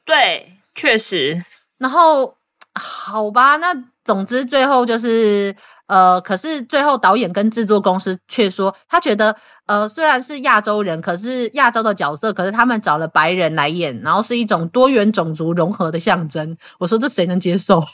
[0.06, 1.44] 对，确实。
[1.80, 2.38] 然后，
[2.74, 5.56] 好吧，那总之最后就是，
[5.88, 9.36] 呃，可是最后导演跟制作公司却说，他觉得，
[9.66, 16.56] 呃，虽然是亚洲人，可是亚洲的角色，可是他们找了白人来演，然后是一种多元种族融合的象征。
[16.78, 17.82] 我说这谁能接受？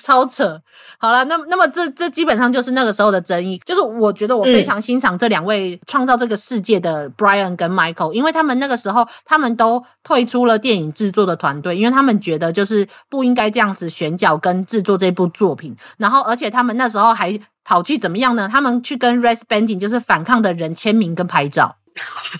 [0.00, 0.60] 超扯！
[1.02, 3.60] 好了，那那么这这基本上就是那个时候的争议。
[3.66, 15.76] 就是我觉得我非常欣赏这两位创造这个世界的 Brian 跟 Michael，因为他们那个时候他们都退出了电影制作的团队，因为他们觉得就是不应该这样子选角跟制作这部作品。
[15.98, 18.48] 然后而且他们那时候还跑去怎么样呢？
[18.48, 21.74] 他们去跟 Respending 就是反抗的人签名跟拍照，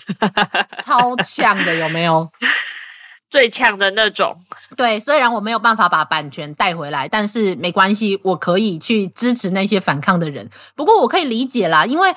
[0.85, 2.31] 超呛的有没有？
[3.33, 4.37] 最强的那种，
[4.77, 10.47] 对，虽然我没有办法把版权带回来，但是没关系，我可以去支持那些反抗的人。
[10.75, 12.13] 不过我可以理解啦，因为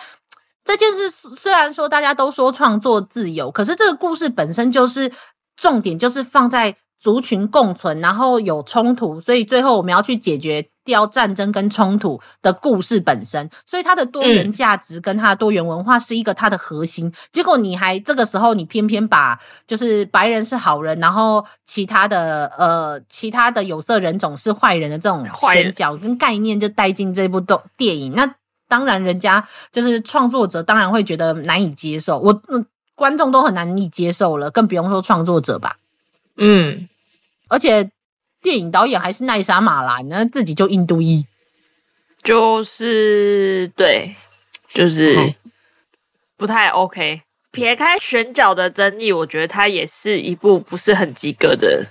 [0.63, 5.11] 这件事虽然说大家都说创作自由，可是这个故事本身就是
[5.57, 6.77] 重点，就是放在。
[6.99, 13.49] 族群共存，然后有冲突，所以最后我们要去解决掉战争跟冲突的故事本身。
[13.65, 17.07] 所以它的多元价值跟它的多元文化是一个它的核心。
[17.07, 28.35] 嗯、结果你还这个时候你偏偏把就是白人是好人，然后其他的呃其他的有色人种是坏人的这种选角跟概念就带进这部动电影，那
[28.69, 32.67] 当然人家就是创作者当然会觉得难以接受，我嗯
[32.97, 35.77] 观众都很难以接受了，更不用说创作者吧。
[36.37, 36.89] 嗯，
[37.49, 37.91] 而且
[38.43, 41.25] 电影导演还是奈莎马兰呢，自己就印度裔，
[42.23, 44.15] 就是对，
[44.69, 45.35] 就是
[46.37, 47.23] 不太 OK。
[47.53, 51.87] 撇开选角的争议，我觉得它也是一部不是很及格的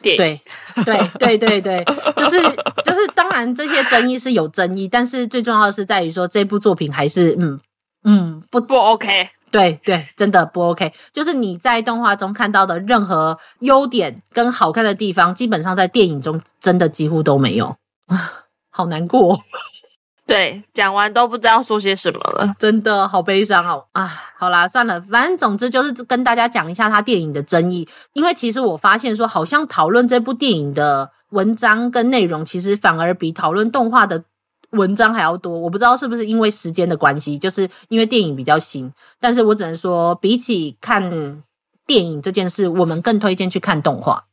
[0.00, 0.16] 电影。
[0.16, 1.84] 对，对，对，对，对，
[2.14, 2.40] 就是
[2.84, 7.60] 就是，当然这些争议是有争议，但是最重要的是在于说这部作品还是嗯
[8.04, 9.28] 嗯不不 OK。
[9.50, 10.92] 对对，真的不 OK。
[11.12, 17.76] 就是你在动画中看到的任何优点跟好看的地方，基本上在电影中真的几乎都没有
[18.06, 19.38] 啊，好难过。
[20.26, 24.06] 对，讲完都不知道说些什么了，真的好悲伤哦啊！
[24.36, 34.24] 好啦，算了，反正总之就是跟大家讲一下他电影的争议，因为其实我发现说，好像讨论这部电影的文章跟内容，其实反而比讨论动画的。
[34.70, 38.92] 文章还要多，我不知道是不是因为时间的关系，就是因为电影比较新。
[39.18, 41.42] 但是我只能说，比起看
[41.86, 44.27] 电影这件事，我们更推荐去看动画。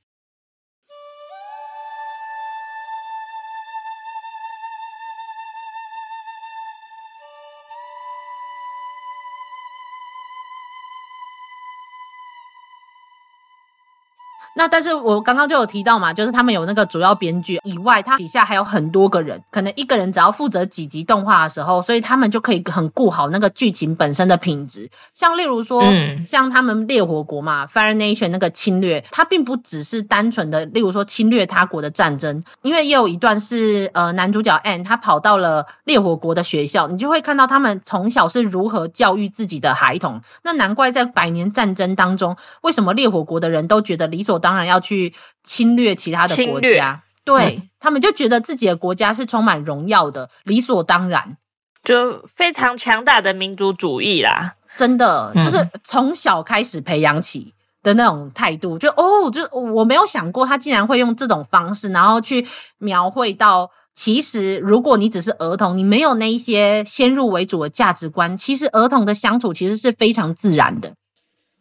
[14.55, 24.89] 那但是我刚刚就有提到嘛，就是他们有那个主要编剧以外，他底下还有很多个人，可能一个人只要负责几集动画的时候，所以他们就可以很顾好那个剧情本身的品质。
[25.13, 40.21] 像例如说，嗯、像他们烈火国嘛，Fire Nation 那个侵略，它并不只是单纯的，例如说侵略他国的战争，因为也有一段是呃男主角 Aang 他跑到了烈火国的学校，你就会看到他们从小是如何教育自己的孩童。
[40.43, 45.11] 那难怪在百年战争当中，为什么烈火国的人都觉得理所当然要去
[45.43, 51.37] 侵略其他的国家，对、嗯、他们就觉得自己的国家是充满荣耀的，理所当然，
[51.83, 54.53] 就非常强大的民族主义啦。
[54.77, 62.45] 真的，就是从小开始培养起的那种态度，就哦，就我没有想过他竟然会用这种方式，然后去
[62.77, 70.93] 描绘到，其实如果你只是儿童，你没有那一些先入为主的价值观，其实儿童的相处其实是非常自然的。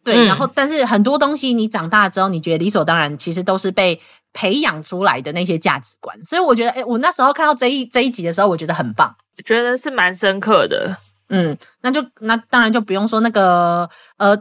[0.05, 3.99] 对，然后但是很多东西你长大之后，你觉得理所当然，其实都是被
[4.33, 6.15] 培养出来的那些价值观。
[6.23, 10.95] 所以我觉得，诶，我那时候看到这一这一集的时候，我觉得很棒，觉得是蛮深刻的。
[11.29, 14.37] 嗯，那就那当然就不用说那个呃，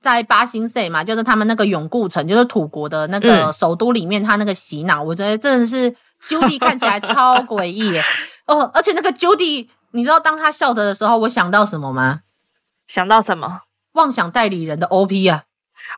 [0.00, 5.92] 在八星塞嘛，就是他们那个永固城，就是土国的那个首都里面，他那个洗脑，我觉得真的是
[6.28, 8.04] Judy 看起来超诡异耶。
[8.46, 12.20] 哦，而且那个 Judy 你知道当他笑着的时候，我想到什么吗？
[12.86, 13.62] 想到什么？
[13.98, 15.42] 妄想代理人的 OP 啊！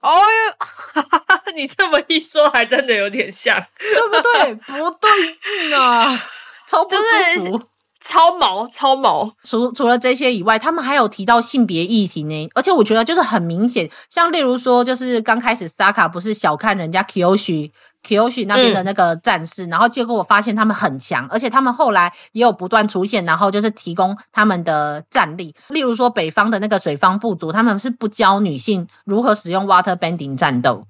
[0.02, 1.04] 哦哟，
[1.54, 4.54] 你这么一说，还真的有点像，对不对？
[4.54, 6.18] 不对劲啊，
[6.66, 7.02] 超不舒
[7.38, 7.58] 服。
[7.58, 7.64] 就是
[8.02, 12.48] 超毛超毛，除除了这些以外，他们还有提到性别议题呢。
[12.54, 17.72] 而且我觉得就是很明显，像例如说，就是刚开始萨卡不是小看人家 Kyoshi
[18.06, 25.54] Kyoshi 那边的那个战士，嗯、然后结果我发现他们很强，而且他们后来也有不断出现，然后就是提供他们的战力。
[25.68, 30.86] 例如说，北方的那个水方部族，他们是不教女性如何使用 Water Bending 战斗。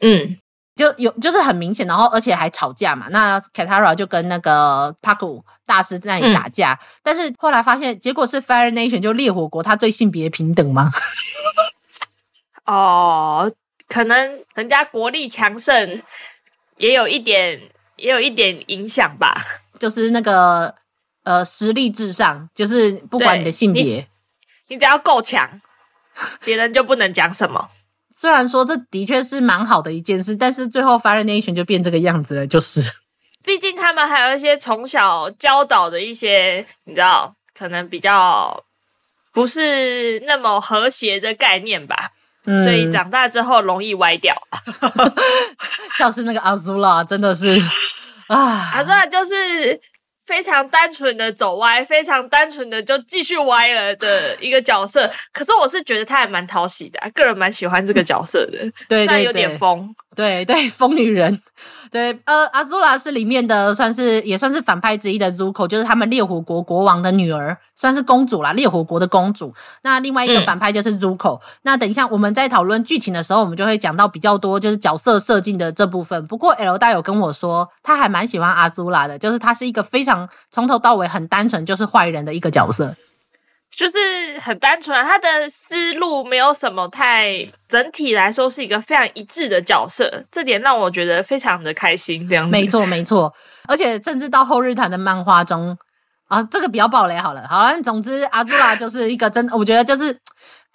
[0.00, 0.38] 嗯。
[0.76, 3.06] 就有就是很明显，然后而且还吵架嘛。
[3.08, 10.90] 那 Katara 就跟那个 Paku 大师在那里打架，嗯、但是后来发现结果是 Fire Nation 就烈火国，他对性别平等吗？
[12.66, 13.50] 哦，
[13.88, 16.02] 可能人家国力强盛，
[16.78, 17.60] 也有一点
[17.96, 19.34] 也有一点影响吧。
[19.78, 20.74] 就是那个
[21.24, 24.08] 呃实力至上，就是不管你的性别，
[24.68, 25.60] 你，只要够强，
[26.44, 27.68] 别人就不能讲什么。
[28.18, 32.80] 虽然说这的确是蛮好的一件事，但是最后 Fire Nation 就变这个样子了，就是。
[33.44, 38.64] 毕竟他们还有一些从小教导的一些，你知道，可能比较
[39.32, 42.10] 不是那么和谐的概念吧，
[42.46, 44.34] 嗯、所以长大之后容易歪掉。
[45.98, 47.60] 像是那个 Azula，真的是
[48.28, 49.80] 啊，Azula 就是。
[50.26, 55.08] 非常单纯的走歪，非常单纯的就继续歪了的一个角色。
[55.32, 58.58] 可是我是觉得他还蛮讨喜的，个人蛮喜欢这个角色的。
[58.88, 59.88] 对，对，对，有点疯。
[60.16, 61.40] 对对， 疯女人。
[61.88, 67.56] 对，呃，阿苏拉是里面的算是也算是反派之一的 Zuko，就是他们烈火国国王的女儿。
[67.78, 69.52] 算是公主啦，烈火国的公主。
[69.82, 71.36] 那另外一个反派就是 Zuko。
[71.36, 76.26] 嗯、那等一下我们在讨论剧情的时候，我们就会讲到比较多就是角色设定的这部分。
[76.26, 82.96] 不过 L 大有跟我说，他还蛮喜欢阿苏拉的，就是他是一个非常从头到尾很单纯，就是坏人的一个角色，
[83.74, 83.98] 就是
[84.40, 92.28] 很单纯，他的思路没有什么太，整体来说是一个非常一致的角色，这点让我觉得非常的开心。
[92.28, 93.32] 这样没错没错，
[93.68, 95.76] 而且甚至到后日谈的漫画中。
[96.28, 97.46] 啊，这个比较暴雷好了。
[97.48, 100.12] 好了，总之阿朱拉就是一个真，我觉得就是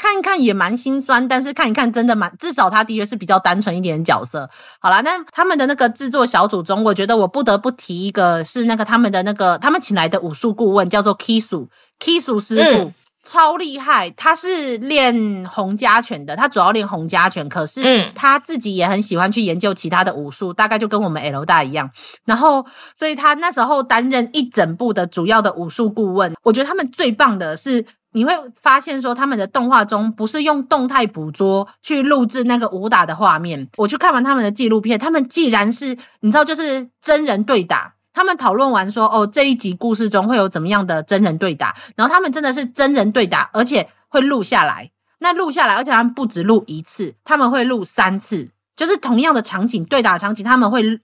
[0.01, 4.49] 看一看也蛮心酸，但是看一看真的蛮，至少他的确是比较单纯一点的角色。
[4.79, 12.85] 好啦，那他们的那个制作小组中，我觉得我不得不提一个，是那个他们的那个他们请来的武术顾问叫做 Kisu，Kisu 师傅。
[12.85, 12.93] 嗯
[13.23, 21.87] 超厉害，他是练洪家拳的，他主要练洪家拳，可是他自己也很喜欢去研究其他的武术，大概就跟我们 L 大一样。
[22.25, 26.33] 然后，所以他那时候担任一整部的主要的武术顾问。
[26.41, 33.67] 我觉得他们最棒的是，你会发现说他们的动画中不是用动态捕捉去录制那个武打的画面。
[33.77, 37.93] 我去看完他们的纪录片，他们既然是你知道，就是真人对打。
[38.13, 41.73] 他们讨论完说：“哦，这一集故事中会有怎么样的真人对打？
[41.95, 44.91] 然后他们真的是真人对打，而且会录下来。
[45.19, 50.99] 那录下来，而且他们不止录一次，他们会录三次，就是同样的场景对打场景，他们会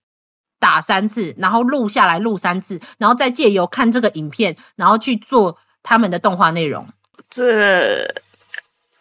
[0.60, 6.86] 打三次，然后录下来录三次，然后再借由看这个影片，然后去做他们的动画内容。
[7.30, 8.06] 这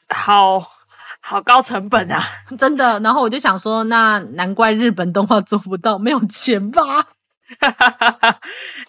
[0.08, 0.64] 好
[1.20, 2.22] 好高成本啊，
[2.58, 3.00] 真的。
[3.00, 7.06] 然后我就想说，那难怪日本动画做不到，没有钱吧？”
[7.60, 8.40] 哈哈哈哈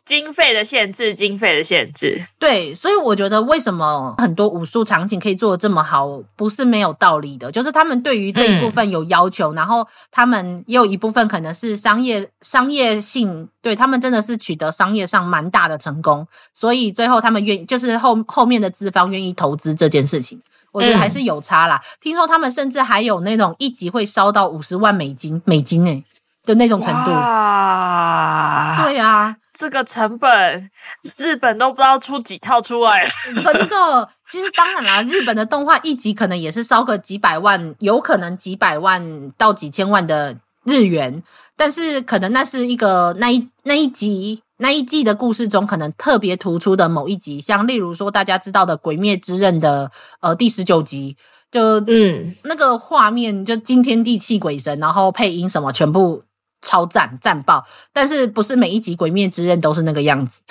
[0.04, 2.26] 经费的限制，经费的限制。
[2.40, 7.52] 对，所以我觉得为什么很多武术场景可以做的这么好，不是没有道理的。
[7.52, 20.42] 就是他们对于这一部分有要求，嗯、然后他们也有一部分可能是商业商业性，对他们真的是取得商业上蛮大的成功，所以最后他们愿就是后后面的资方愿意投资这件事情，
[20.72, 21.80] 我觉得还是有差啦。
[21.84, 26.04] 嗯、听说他们甚至还有那种一集会烧到五十万美金，美金诶、欸
[26.48, 30.72] 的那种程度啊，对啊，这个成本
[31.18, 33.10] 日本都不知道出几套出来了，
[33.44, 34.10] 真的。
[34.30, 41.22] 其实当然啦，日本的动画一集可能也是烧个几百万，有可能几百万到几千万的日元，
[41.56, 51.16] 但是可能那是一个那一那一集那一季的故事中可能特别突出的某一集，像例如说大家知道的《鬼灭之刃》的呃第十九集，
[51.50, 56.24] 就嗯那个画面就惊天地泣鬼神，然后配音什么全部。
[56.62, 57.66] 超赞赞爆！
[57.94, 60.42] 但是不是每一集《鬼灭之刃》都是那个样子？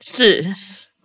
[0.00, 0.54] 是，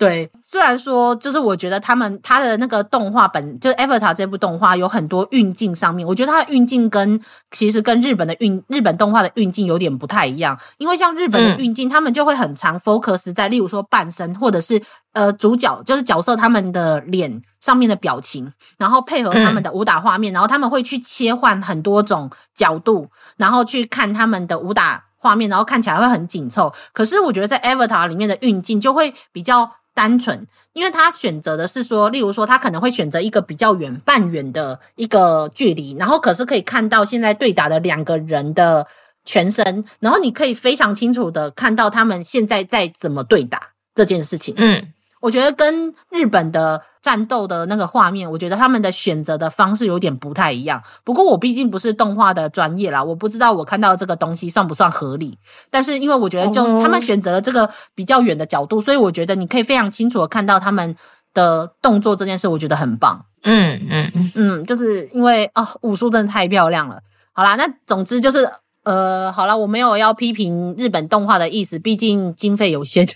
[0.02, 0.32] 对。
[0.42, 7.22] 虽然说，就是我觉得他们他的那个动画本，就是《Avatar》这部动画有很多运镜上面，我觉得它的运镜跟
[7.52, 10.60] 其实跟日本的运日本动画的运镜有点不太一样。
[10.80, 14.82] 因为像日本的运镜，他们就会很常 focus 在，例如说半身或者是
[15.14, 26.74] 呃主角，就是角色他们的脸上面的表情，然后配合他们的武打画面，然后他们会去切换很多种角度，然后去看他们的武打画面，然后看起来会很紧凑。
[26.92, 29.72] 可是我觉得在《Avatar》里面的运镜就会比较。
[30.02, 38.88] 单纯，因为他选择的是说，例如说他可能会选择一个比较远、半远的一个距离，然后可是可以看到现在对打的两个人的
[39.26, 43.62] 全身，然后你可以非常清楚的看到他们现在在怎么对打
[43.94, 44.56] 这件事情。
[44.58, 44.92] 嗯。
[45.22, 50.84] 我觉得跟日本的战斗的那个画面，我觉得他们的选择的方式有点不太一样。
[51.06, 55.38] 不过我毕竟不是动画的专业啦，我不知道我看到这个东西算不算合理。
[55.70, 60.96] 但是因为我觉得就是他们选择了这个比较远的角度，所以我觉得你可以非常清楚的看到他们
[61.34, 63.26] 的动作这件事，我觉得很棒。
[63.44, 67.00] 嗯嗯嗯嗯，就是因为哦，武术真的太漂亮了。
[67.34, 68.48] 好啦，那总之就是
[68.84, 73.08] 呃，好了，我没有要批评日本动画的意思，毕竟经费有限。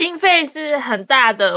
[0.00, 1.52] 经费是很大的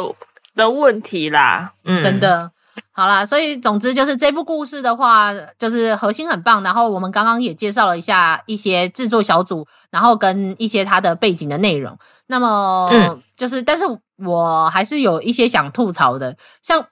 [0.53, 2.51] 的问题啦，嗯，真的，
[2.91, 6.61] 好啦，所以总之就是这部故事的话，就是核心很棒。
[6.61, 11.97] 然后我们刚刚也介绍了一下一些制作小组，然后跟一些它的背景的内容。
[12.27, 13.85] 那么，嗯，就是，但是
[14.17, 16.85] 我还是有一些想吐槽的，像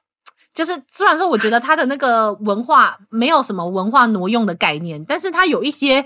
[0.53, 6.05] 就是虽然说我觉得它的那个文化没有什么文化挪用的概念，但是它有一些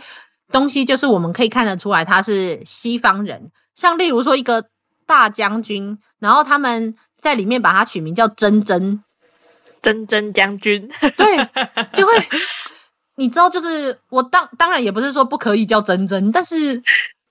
[0.51, 4.65] 东西，就是我们可以看得出来他是西方人，像例如说一个。
[5.05, 9.03] 大将军，然后他们在里面把他取名叫真真，
[9.81, 11.37] 真真将军，对，
[11.93, 12.13] 就会
[13.15, 16.81] 你知道，就是我当当然也不是说不可以叫真真，但是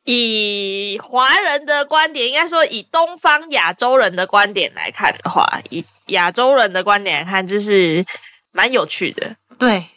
[0.05, 8.05] 以华人的观点，应该说以东方亚洲人的观点来看的话，以亚洲人的观点来看，就是
[8.53, 9.89] 蛮有趣的，对。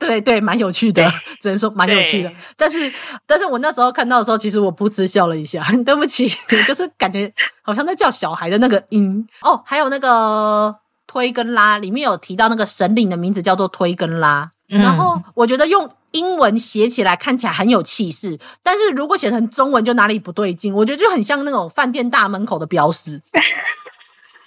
[0.00, 1.08] 对对，蛮有趣的，
[1.40, 2.32] 只能说蛮有趣的。
[2.56, 2.90] 但是，
[3.26, 5.62] 但是我那时候看到的时候，其实我噗嗤笑了一下。
[5.84, 6.32] 对不起，
[6.66, 7.30] 就是感觉
[7.60, 9.62] 好像在叫小孩的那个音哦。
[9.66, 10.74] 还有那个
[11.06, 14.50] 推跟拉，里面有提到那个神灵的名字叫做推跟拉。
[14.70, 20.72] 嗯、然后我觉得用英文写起来看起来很有气势，但是如果写成中文就哪里不对劲。
[20.74, 23.20] 我觉得就很像那种饭店大门口的标识。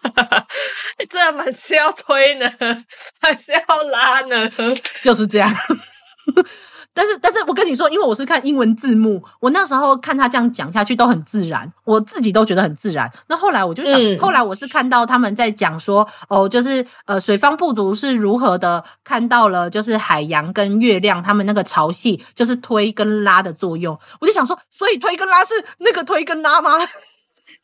[1.10, 2.50] 这门是要推呢，
[3.22, 4.50] 还是要拉呢？
[5.02, 5.50] 就是这样。
[6.96, 13.12] 但是，但是我跟你说，因为我是看英文字幕，我那时候看他这样讲下去都很自然，我自己都觉得很自然。
[13.28, 23.98] 那后来我就想，嗯、后来我是看到他们在讲说，哦，就是呃，水方部族是如何的看到了，就是海洋跟月亮他们那个潮汐，就是推跟拉的作用。
[24.22, 26.78] 我就想说，所以推跟拉是那个推跟拉吗？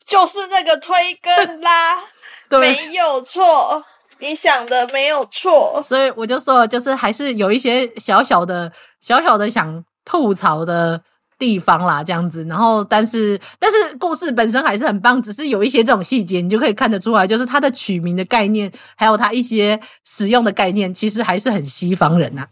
[0.08, 2.02] 就是那个推跟拉。
[2.50, 3.82] 对没有错，
[4.18, 8.70] 你想的没有错，所以我就说，就是还是有一些小小的、
[9.00, 11.00] 小小的想吐槽的
[11.38, 12.44] 地方啦，这样子。
[12.44, 22.48] 然后，但是，但是故事本身还是很棒，只是有一些这种细节，你就可以看得出来，就是它的取名的概念，还有它一些使用的概念，其实还是很西方人呐、啊。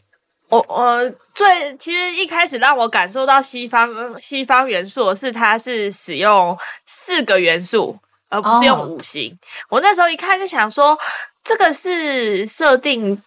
[0.49, 7.99] 我我最其实一开始让我感受到西方西方元素的是，它是使用四个元素。
[8.29, 9.31] 而不是用五行。
[9.70, 9.79] Oh.
[9.79, 10.99] 我那时候一看就想说，
[11.43, 13.20] 这个是设定，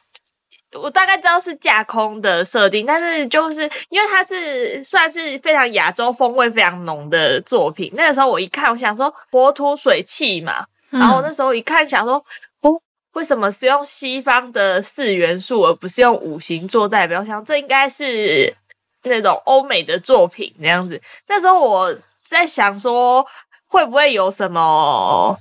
[0.73, 7.91] 我大概知道是架空的设定，但是就是因为它是算是非常亚洲风味非常浓的作品。
[7.95, 12.23] 那个时候我一看，我想说火土水气嘛，嗯、然后我那时候一看想说，
[12.61, 12.79] 哦，
[13.13, 17.25] 为什么是用西方的四元素，而不是用五行做代表？
[17.25, 18.55] 像这应该是
[19.03, 21.01] 那种欧美的作品那样子。
[21.27, 23.25] 那时候我在想说。
[23.71, 25.33] 会不会有什么，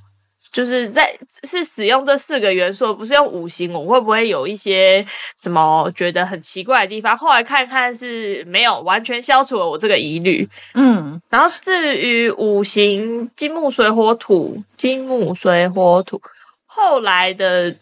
[0.52, 1.12] 就是在
[1.42, 5.04] 是使用这四个元素，不是用五行，我会不会有一些
[5.36, 7.18] 什么觉得很奇怪的地方？
[7.18, 10.48] 后来看看是没有，完全消除了我这个疑虑。
[10.74, 16.22] 嗯，然后至于五行金木水火土，金木水火土，
[16.66, 17.74] 后来的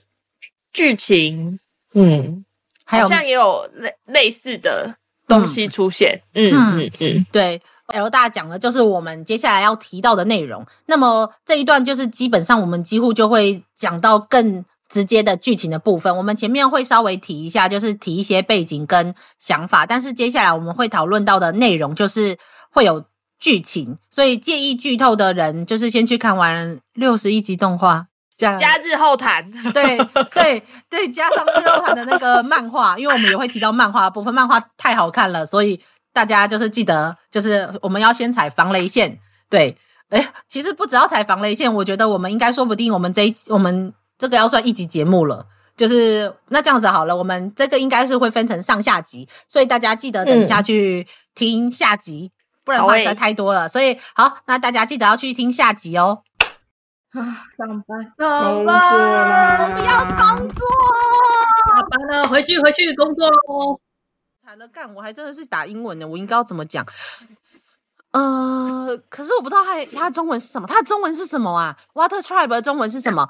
[0.72, 1.60] 剧情，
[1.92, 2.42] 嗯，
[2.86, 4.96] 好像也有类类似的
[5.26, 6.18] 东西出现。
[6.32, 7.60] 嗯嗯嗯，嗯嗯对。
[7.88, 10.64] L 大讲的就是我们接下来要提到的内容。
[10.86, 16.14] 那么这一段就是基本上我们几乎就会讲到更直接的剧情的部分。
[16.16, 19.86] 我们前面会稍微提一下，就是提一些背景跟想法。
[19.86, 22.36] 但是接下来我们会讨论到的内容就是
[22.70, 23.04] 会有
[23.38, 29.50] 剧情，所以介意剧透的人就是先去看完六十一集动画，加加日后谈。
[29.72, 29.96] 对
[30.34, 35.80] 对对，加上日后谈的那个漫画，因为我们也会提到漫画部分，漫画太好看了，所以。
[36.12, 39.18] 大家就是记得，就是我们要先踩防雷线。
[39.50, 39.76] 对，
[40.10, 45.46] 哎，其实不只要踩防雷线，我觉得我们应该说不定，我们这一我们这个要算一集节目了。
[45.76, 51.06] 就是那这样子好了，我们这个应该是会分成上下集，所以大家记得等一下去
[51.36, 52.34] 听下集，嗯、
[52.64, 53.68] 不然话实在太多了。
[53.68, 56.24] 所以好，那大家记得要去听下集哦。
[57.12, 60.66] 啊，上班，上班，我不要工作，
[61.68, 63.80] 下班了，回去回去工作喽。
[64.48, 64.94] 惨了，干！
[64.94, 66.82] 我还真的是打英文的，我应该要怎么讲？
[68.12, 73.28] 呃，可是我不知道它它中文是什么，它的中文是什么啊？Water Tribe 的中文是什么？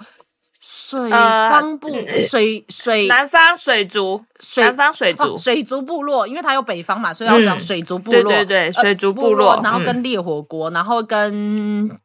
[0.61, 8.21] 水方部、 呃、水水南方水族水南方水族、哦、水族部落，因为它有北方嘛，所以要讲水族部落。
[8.21, 11.99] 嗯、对对对，水族部落，呃、部落然后跟烈火国，嗯、然后跟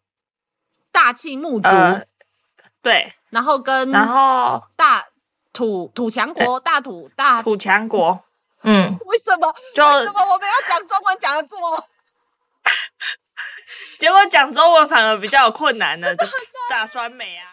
[0.91, 2.03] 大气木族、呃，
[2.82, 5.05] 对，然后跟然后大
[5.51, 8.20] 土土强国，大土大土强国。
[8.64, 9.53] 嗯，为什么？
[9.76, 11.88] 就为什么我们要讲中文讲的这么？
[13.99, 16.16] 结果讲中文反而比较有困难呢？
[16.16, 16.26] 就
[16.70, 17.51] 大酸梅啊。